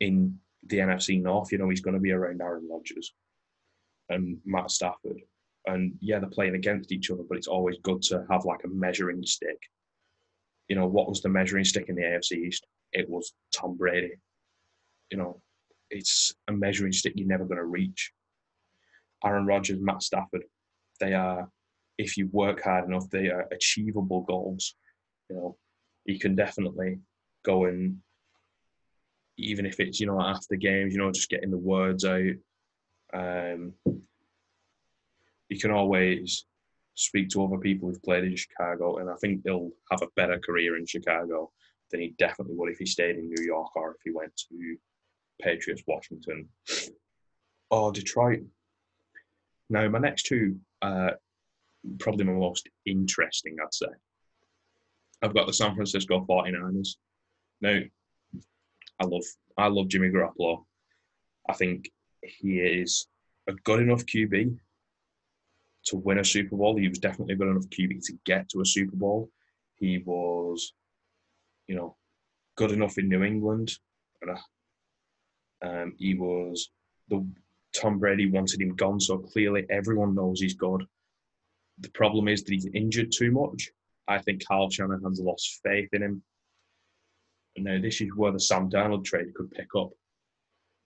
in 0.01 0.39
the 0.69 0.79
NFC 0.79 1.23
North. 1.23 1.53
You 1.53 1.59
know, 1.59 1.69
he's 1.69 1.81
going 1.81 1.95
to 1.95 2.01
be 2.01 2.13
around 2.13 2.41
Aaron 2.41 2.69
Rodgers 2.71 3.13
and 4.09 4.39
Matt 4.45 4.71
Stafford. 4.71 5.21
And 5.67 5.95
yeah, 6.01 6.19
they're 6.21 6.29
playing 6.29 6.55
against 6.55 6.93
each 6.93 7.11
other, 7.11 7.25
but 7.29 7.37
it's 7.37 7.49
always 7.49 7.77
good 7.83 8.03
to 8.03 8.25
have 8.31 8.45
like 8.45 8.65
a 8.65 8.69
measuring 8.69 9.25
stick. 9.25 9.59
You 10.69 10.77
know, 10.77 10.87
what 10.87 11.09
was 11.09 11.23
the 11.23 11.29
measuring 11.29 11.65
stick 11.65 11.89
in 11.89 11.97
the 11.97 12.03
AFC 12.03 12.33
East? 12.33 12.67
It 12.93 13.09
was 13.09 13.33
Tom 13.55 13.77
Brady. 13.77 14.13
You 15.11 15.19
know, 15.19 15.41
it's 15.91 16.35
a 16.49 16.53
measuring 16.53 16.93
stick 16.93 17.15
you're 17.17 17.27
never 17.27 17.45
going 17.45 17.59
to 17.59 17.65
reach. 17.65 18.13
Aaron 19.25 19.47
Rodgers, 19.47 19.81
Matt 19.81 20.03
Stafford, 20.03 20.45
they 21.01 21.15
are, 21.15 21.49
if 21.99 22.17
you 22.17 22.29
work 22.33 22.63
hard 22.63 22.87
enough, 22.87 23.09
they 23.11 23.29
are 23.29 23.47
achievable 23.53 24.23
goals. 24.23 24.75
You 25.31 25.37
know, 25.37 25.57
you 26.05 26.19
can 26.19 26.35
definitely 26.35 26.99
go 27.45 27.65
and, 27.65 27.99
even 29.39 29.67
if 29.67 29.81
it's, 29.81 30.01
you 30.01 30.07
know, 30.07 30.21
after 30.21 30.57
games, 30.57 30.95
you 30.95 31.01
know, 31.01 31.13
just 31.13 31.31
getting 31.31 31.51
the 31.51 31.59
words 31.59 32.05
out, 32.05 32.33
um, 33.13 33.73
you 35.49 35.59
can 35.59 35.71
always 35.71 36.45
speak 36.95 37.29
to 37.29 37.45
other 37.45 37.59
people 37.59 37.89
who've 37.89 38.03
played 38.03 38.25
in 38.25 38.37
Chicago, 38.37 38.99
and 38.99 39.11
I 39.11 39.15
think 39.21 39.43
he'll 39.45 39.71
have 39.91 40.03
a 40.03 40.09
better 40.17 40.39
career 40.39 40.77
in 40.77 40.87
Chicago 40.87 41.51
than 41.91 42.01
he 42.01 42.15
definitely 42.19 42.57
would 42.57 42.73
if 42.73 42.79
he 42.79 42.87
stayed 42.87 43.17
in 43.17 43.29
New 43.29 43.45
York 43.45 43.77
or 43.77 43.93
if 43.93 43.99
he 44.05 44.11
went 44.11 44.35
to 44.37 44.77
Patriots, 45.41 45.83
Washington, 45.87 46.49
or 47.71 47.93
Detroit. 47.93 48.41
Now, 49.69 49.89
my 49.89 49.99
next 49.99 50.25
two, 50.25 50.59
uh, 50.83 51.11
probably 51.99 52.25
my 52.25 52.33
most 52.33 52.69
interesting, 52.87 53.57
I'd 53.63 53.75
say. 53.75 53.87
I've 55.23 55.35
got 55.35 55.47
the 55.47 55.53
San 55.53 55.75
Francisco 55.75 56.25
49ers. 56.29 56.97
Now, 57.61 57.81
I 59.01 59.05
love 59.05 59.25
I 59.59 59.69
love 59.69 59.89
Jimmy 59.89 60.11
Garoppolo. 60.11 60.65
I 61.49 61.55
think 61.55 61.91
he 62.23 62.59
is 62.59 63.07
a 63.49 63.53
good 63.53 63.81
enough 63.81 64.05
QB 64.05 64.59
to 65.87 65.97
win 65.97 66.19
a 66.19 66.25
Super 66.25 66.57
Bowl. 66.57 66.77
He 66.77 66.89
was 66.89 66.99
definitely 66.99 67.35
a 67.35 67.37
good 67.37 67.49
enough 67.49 67.69
QB 67.69 68.05
to 68.07 68.19
get 68.25 68.49
to 68.51 68.61
a 68.61 68.67
Super 68.67 68.97
Bowl. 68.97 69.31
He 69.77 69.99
was, 69.99 70.73
you 71.69 71.77
know, 71.77 71.97
good 72.57 72.73
enough 72.73 72.99
in 72.99 73.09
New 73.09 73.23
England. 73.23 73.73
And 74.23 74.39
um, 75.63 75.95
he 75.99 76.15
was 76.15 76.71
the 77.09 77.25
Tom 77.73 77.99
Brady 77.99 78.31
wanted 78.31 78.61
him 78.61 78.75
gone, 78.75 79.01
so 79.01 79.19
clearly 79.19 79.67
everyone 79.71 80.15
knows 80.15 80.41
he's 80.41 80.55
good. 80.55 80.85
The 81.81 81.91
problem 81.91 82.27
is 82.27 82.43
that 82.43 82.53
he's 82.53 82.69
injured 82.73 83.13
too 83.13 83.31
much. 83.31 83.71
I 84.09 84.19
think 84.19 84.47
Kyle 84.47 84.71
Shanahan's 84.71 85.21
lost 85.21 85.61
faith 85.63 85.91
in 85.93 86.03
him. 86.03 86.23
And 87.57 87.65
now 87.65 87.81
this 87.81 88.01
is 88.01 88.11
where 88.15 88.33
the 88.33 88.41
Sam 88.41 88.71
Darnold 88.71 89.05
trade 89.05 89.35
could 89.35 89.51
pick 89.51 89.69
up. 89.77 89.91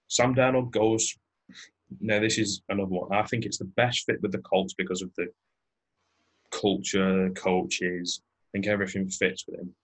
Sam 0.09 0.35
Darnold 0.35 0.71
goes 0.71 1.17
now 2.01 2.21
this 2.21 2.39
is 2.39 2.63
another 2.69 2.89
one. 2.89 3.13
I 3.13 3.27
think 3.27 3.45
it's 3.45 3.59
the 3.59 3.65
best 3.65 4.07
fit 4.07 4.23
with 4.23 4.33
the 4.33 4.39
Colts 4.39 4.75
because 4.75 5.03
of 5.03 5.11
the 5.17 5.27
culture, 6.51 7.31
coaches. 7.31 8.23
I 8.23 8.47
think 8.53 8.67
everything 8.67 9.09
fits 9.09 9.45
with 9.47 9.61
him. 9.61 9.75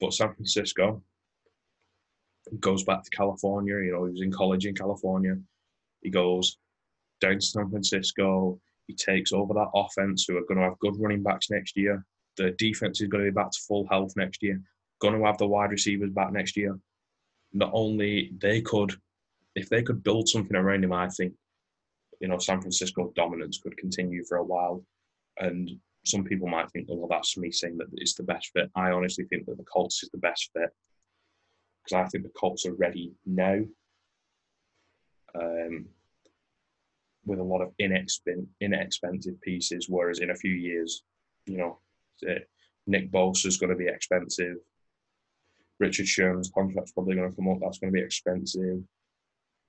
But 0.00 0.12
San 0.12 0.34
Francisco 0.34 1.02
goes 2.60 2.84
back 2.84 3.02
to 3.02 3.10
California. 3.10 3.74
You 3.76 3.92
know, 3.92 4.04
he 4.04 4.12
was 4.12 4.22
in 4.22 4.32
college 4.32 4.66
in 4.66 4.74
California. 4.74 5.36
He 6.02 6.10
goes 6.10 6.58
down 7.20 7.38
to 7.38 7.46
San 7.46 7.70
Francisco. 7.70 8.60
He 8.86 8.94
takes 8.94 9.32
over 9.32 9.54
that 9.54 9.70
offense, 9.74 10.26
who 10.26 10.36
are 10.36 10.44
going 10.46 10.58
to 10.58 10.64
have 10.64 10.78
good 10.78 10.94
running 10.98 11.22
backs 11.22 11.50
next 11.50 11.76
year. 11.76 12.04
The 12.36 12.52
defense 12.52 13.00
is 13.00 13.08
going 13.08 13.24
to 13.24 13.30
be 13.30 13.34
back 13.34 13.50
to 13.50 13.58
full 13.66 13.86
health 13.88 14.12
next 14.16 14.42
year. 14.42 14.60
Going 15.00 15.18
to 15.18 15.26
have 15.26 15.38
the 15.38 15.46
wide 15.46 15.70
receivers 15.70 16.10
back 16.10 16.32
next 16.32 16.56
year. 16.56 16.78
Not 17.52 17.70
only 17.72 18.32
they 18.38 18.60
could 18.60 18.94
if 19.54 19.70
they 19.70 19.82
could 19.82 20.04
build 20.04 20.28
something 20.28 20.56
around 20.56 20.84
him, 20.84 20.92
I 20.92 21.08
think 21.08 21.32
you 22.20 22.28
know 22.28 22.38
San 22.38 22.60
Francisco 22.60 23.12
dominance 23.16 23.58
could 23.58 23.76
continue 23.76 24.24
for 24.24 24.38
a 24.38 24.44
while. 24.44 24.84
And 25.38 25.70
some 26.04 26.24
people 26.24 26.48
might 26.48 26.70
think, 26.70 26.86
well, 26.88 27.08
that's 27.08 27.36
me 27.36 27.50
saying 27.50 27.78
that 27.78 27.88
it's 27.94 28.14
the 28.14 28.22
best 28.22 28.50
fit. 28.52 28.70
I 28.74 28.90
honestly 28.90 29.24
think 29.24 29.46
that 29.46 29.56
the 29.56 29.64
Colts 29.64 30.02
is 30.02 30.10
the 30.10 30.18
best 30.18 30.50
fit 30.54 30.70
because 31.82 32.04
I 32.04 32.08
think 32.08 32.24
the 32.24 32.30
Colts 32.30 32.64
are 32.66 32.74
ready 32.74 33.12
now. 33.24 33.60
Um, 35.34 35.86
with 37.26 37.40
a 37.40 37.42
lot 37.42 37.60
of 37.60 37.72
inexpensive, 37.78 38.46
inexpensive 38.60 39.40
pieces, 39.40 39.88
whereas 39.88 40.20
in 40.20 40.30
a 40.30 40.36
few 40.36 40.52
years, 40.52 41.02
you 41.46 41.58
know, 41.58 41.78
Nick 42.86 43.10
Bosa 43.10 43.46
is 43.46 43.56
going 43.56 43.70
to 43.70 43.76
be 43.76 43.88
expensive. 43.88 44.56
Richard 45.78 46.08
Sherman's 46.08 46.50
contract's 46.54 46.92
probably 46.92 47.16
going 47.16 47.30
to 47.30 47.36
come 47.36 47.48
up. 47.48 47.58
That's 47.60 47.78
going 47.78 47.92
to 47.92 47.98
be 47.98 48.04
expensive 48.04 48.82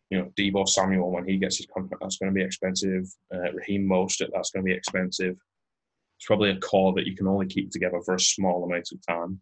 you 0.09 0.17
know, 0.17 0.31
Deebo 0.37 0.67
Samuel 0.67 1.11
when 1.11 1.27
he 1.27 1.37
gets 1.37 1.57
his 1.57 1.67
contract, 1.73 2.01
that's 2.01 2.17
going 2.17 2.31
to 2.31 2.35
be 2.35 2.43
expensive. 2.43 3.05
Uh, 3.33 3.51
Raheem 3.53 3.87
Mostert, 3.87 4.29
that's 4.33 4.51
going 4.51 4.65
to 4.65 4.69
be 4.69 4.75
expensive. 4.75 5.35
It's 6.17 6.25
probably 6.25 6.51
a 6.51 6.59
core 6.59 6.93
that 6.93 7.05
you 7.05 7.15
can 7.15 7.27
only 7.27 7.45
keep 7.45 7.71
together 7.71 7.99
for 8.03 8.15
a 8.15 8.19
small 8.19 8.63
amount 8.63 8.89
of 8.91 9.05
time. 9.05 9.41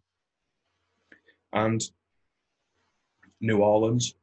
And 1.52 1.80
New 3.40 3.58
Orleans, 3.58 4.14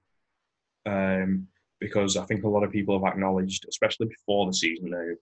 um, 0.85 1.47
because 1.79 2.17
I 2.17 2.25
think 2.25 2.43
a 2.43 2.49
lot 2.49 2.63
of 2.63 2.71
people 2.71 2.99
have 2.99 3.11
acknowledged, 3.11 3.65
especially 3.69 4.07
before 4.07 4.45
the 4.45 4.53
season 4.53 4.89
now, 4.89 5.15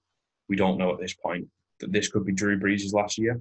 we 0.49 0.55
don't 0.55 0.77
know 0.77 0.93
at 0.93 0.99
this 0.99 1.13
point 1.13 1.47
that 1.79 1.91
this 1.91 2.09
could 2.09 2.25
be 2.25 2.33
Drew 2.33 2.59
Brees' 2.59 2.93
last 2.93 3.17
year. 3.17 3.39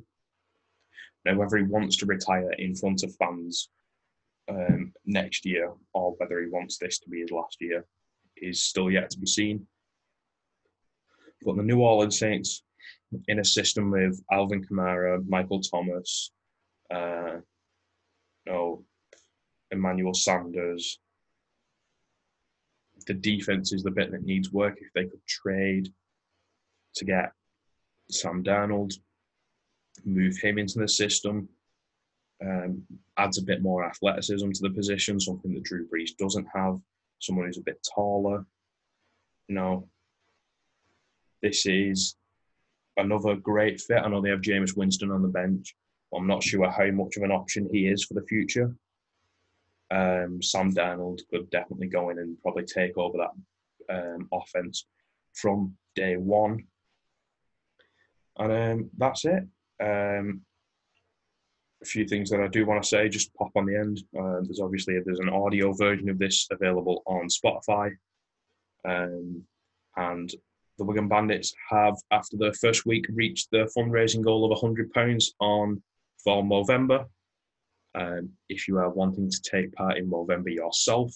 Now, 1.25 1.37
whether 1.37 1.57
he 1.57 1.65
wants 1.65 1.97
to 1.99 2.07
retire 2.07 2.53
in 2.53 2.75
front 2.75 3.03
of 3.03 3.15
fans 3.17 3.69
um, 4.49 4.93
next 5.05 5.45
year 5.45 5.73
or 5.93 6.13
whether 6.17 6.41
he 6.41 6.49
wants 6.49 6.79
this 6.79 6.99
to 7.01 7.11
be 7.11 7.21
his 7.21 7.31
last 7.31 7.59
year 7.61 7.85
is 8.37 8.63
still 8.63 8.91
yet 8.91 9.11
to 9.11 9.19
be 9.19 9.27
seen. 9.27 9.67
But 11.43 11.57
the 11.57 11.63
New 11.63 11.81
Orleans 11.81 12.19
Saints, 12.19 12.63
in 13.29 13.39
a 13.39 13.45
system 13.45 13.91
with 13.91 14.23
Alvin 14.31 14.65
Kamara, 14.65 15.27
Michael 15.29 15.61
Thomas, 15.61 16.33
uh, 16.93 17.39
know, 18.47 18.85
Emmanuel 19.71 20.15
Sanders, 20.15 20.99
the 23.07 23.15
defense 23.15 23.73
is 23.73 23.83
the 23.83 23.91
bit 23.91 24.11
that 24.11 24.23
needs 24.23 24.53
work. 24.53 24.79
If 24.81 24.93
they 24.95 25.05
could 25.05 25.25
trade 25.27 25.89
to 26.97 27.05
get 27.05 27.33
Sam 28.11 28.43
Darnold, 28.43 28.93
move 30.05 30.37
him 30.39 30.59
into 30.59 30.79
the 30.79 30.89
system, 30.89 31.49
um, 32.43 32.83
adds 33.17 33.39
a 33.39 33.43
bit 33.43 33.63
more 33.63 33.85
athleticism 33.85 34.51
to 34.51 34.63
the 34.63 34.71
position, 34.71 35.21
something 35.21 35.53
that 35.55 35.65
Drew 35.65 35.87
Brees 35.89 36.17
doesn't 36.17 36.47
have. 36.55 36.79
Someone 37.21 37.47
who's 37.47 37.59
a 37.59 37.63
bit 37.63 37.87
taller. 37.95 38.47
You 39.49 39.55
know, 39.55 39.89
this 41.43 41.67
is 41.67 42.17
another 42.97 43.37
great 43.37 43.81
fit. 43.81 44.03
I 44.03 44.09
know 44.09 44.23
they 44.23 44.31
have 44.31 44.41
Jameis 44.41 44.77
Winston 44.77 45.11
on 45.11 45.23
the 45.23 45.29
bench. 45.29 45.75
I'm 46.15 46.27
not 46.27 46.43
sure 46.43 46.69
how 46.71 46.91
much 46.91 47.17
of 47.17 47.23
an 47.23 47.31
option 47.31 47.69
he 47.73 47.87
is 47.87 48.05
for 48.05 48.15
the 48.15 48.27
future. 48.27 48.75
Um, 49.91 50.41
Sam 50.41 50.73
Darnold 50.73 51.21
could 51.31 51.51
definitely 51.51 51.89
go 51.89 52.11
in 52.11 52.19
and 52.19 52.41
probably 52.43 52.65
take 52.65 52.97
over 52.97 53.19
that 53.19 53.95
um, 53.95 54.29
offense 54.33 54.87
from 55.35 55.77
day 55.95 56.17
one. 56.17 56.65
And 58.39 58.53
um, 58.53 58.91
that's 58.97 59.25
it. 59.25 59.45
Um, 59.81 60.43
a 61.83 61.87
few 61.87 62.07
things 62.07 62.29
that 62.31 62.41
I 62.41 62.49
do 62.49 62.67
want 62.67 62.83
to 62.83 62.89
say, 62.89 63.09
just 63.09 63.35
pop 63.35 63.51
on 63.57 63.67
the 63.67 63.77
end. 63.77 64.03
Uh, 64.19 64.41
there's 64.43 64.61
obviously 64.61 64.99
there's 65.05 65.21
an 65.21 65.31
audio 65.31 65.73
version 65.73 66.11
of 66.11 66.19
this 66.19 66.47
available 66.51 67.03
on 67.07 67.29
Spotify, 67.29 67.93
um, 68.85 69.43
and 69.97 70.31
the 70.79 70.85
Wigan 70.85 71.09
Bandits 71.09 71.55
have, 71.69 71.97
after 72.11 72.37
the 72.37 72.53
first 72.55 72.87
week, 72.87 73.07
reached 73.11 73.51
the 73.51 73.71
fundraising 73.77 74.25
goal 74.25 74.51
of 74.51 74.59
£100 74.59 75.25
on 75.41 75.83
for 76.23 76.43
Movember. 76.43 77.07
Um, 77.95 78.31
if 78.49 78.69
you 78.69 78.79
are 78.79 78.91
wanting 78.91 79.31
to 79.31 79.43
take 79.43 79.73
part 79.73 79.99
in 79.99 80.09
Movember 80.09 80.55
yourself, 80.55 81.13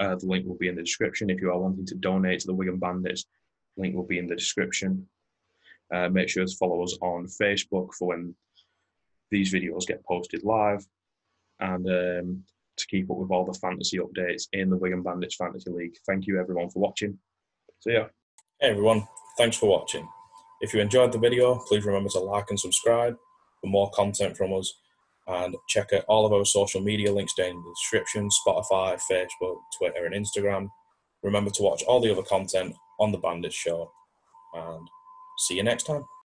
uh, 0.00 0.14
the 0.14 0.26
link 0.26 0.46
will 0.46 0.56
be 0.56 0.68
in 0.68 0.76
the 0.76 0.82
description. 0.82 1.28
If 1.28 1.40
you 1.40 1.50
are 1.50 1.58
wanting 1.58 1.86
to 1.86 1.96
donate 1.96 2.40
to 2.40 2.46
the 2.46 2.54
Wigan 2.54 2.78
Bandits, 2.78 3.26
link 3.76 3.94
will 3.94 4.06
be 4.06 4.18
in 4.18 4.26
the 4.26 4.36
description. 4.36 5.06
Uh, 5.94 6.08
make 6.08 6.28
sure 6.28 6.44
to 6.44 6.56
follow 6.56 6.82
us 6.82 6.96
on 7.00 7.26
Facebook 7.26 7.94
for 7.98 8.08
when 8.08 8.34
these 9.30 9.52
videos 9.52 9.86
get 9.86 10.04
posted 10.04 10.42
live, 10.44 10.86
and 11.60 11.86
um, 11.86 12.44
to 12.76 12.86
keep 12.88 13.10
up 13.10 13.16
with 13.16 13.30
all 13.30 13.44
the 13.44 13.58
fantasy 13.58 13.98
updates 13.98 14.44
in 14.52 14.70
the 14.70 14.76
Wigan 14.76 15.02
Bandits 15.02 15.36
Fantasy 15.36 15.70
League. 15.70 15.94
Thank 16.06 16.26
you 16.26 16.40
everyone 16.40 16.70
for 16.70 16.80
watching. 16.80 17.18
See 17.80 17.92
ya. 17.92 18.06
Hey 18.60 18.70
everyone, 18.70 19.06
thanks 19.36 19.56
for 19.56 19.68
watching. 19.68 20.08
If 20.60 20.74
you 20.74 20.80
enjoyed 20.80 21.12
the 21.12 21.18
video, 21.18 21.56
please 21.68 21.84
remember 21.84 22.08
to 22.10 22.18
like 22.18 22.46
and 22.50 22.58
subscribe 22.58 23.16
for 23.60 23.68
more 23.68 23.90
content 23.90 24.36
from 24.36 24.52
us. 24.52 24.72
And 25.26 25.54
check 25.68 25.92
out 25.92 26.04
all 26.08 26.24
of 26.24 26.32
our 26.32 26.44
social 26.44 26.80
media 26.80 27.12
links 27.12 27.34
down 27.34 27.50
in 27.50 27.62
the 27.62 27.74
description 27.76 28.28
Spotify, 28.46 28.98
Facebook, 29.10 29.58
Twitter, 29.76 30.06
and 30.06 30.14
Instagram. 30.14 30.68
Remember 31.22 31.50
to 31.50 31.62
watch 31.62 31.82
all 31.82 32.00
the 32.00 32.10
other 32.10 32.22
content 32.22 32.74
on 32.98 33.12
The 33.12 33.18
Bandits 33.18 33.54
Show. 33.54 33.92
And 34.54 34.88
see 35.38 35.54
you 35.54 35.62
next 35.62 35.84
time. 35.84 36.04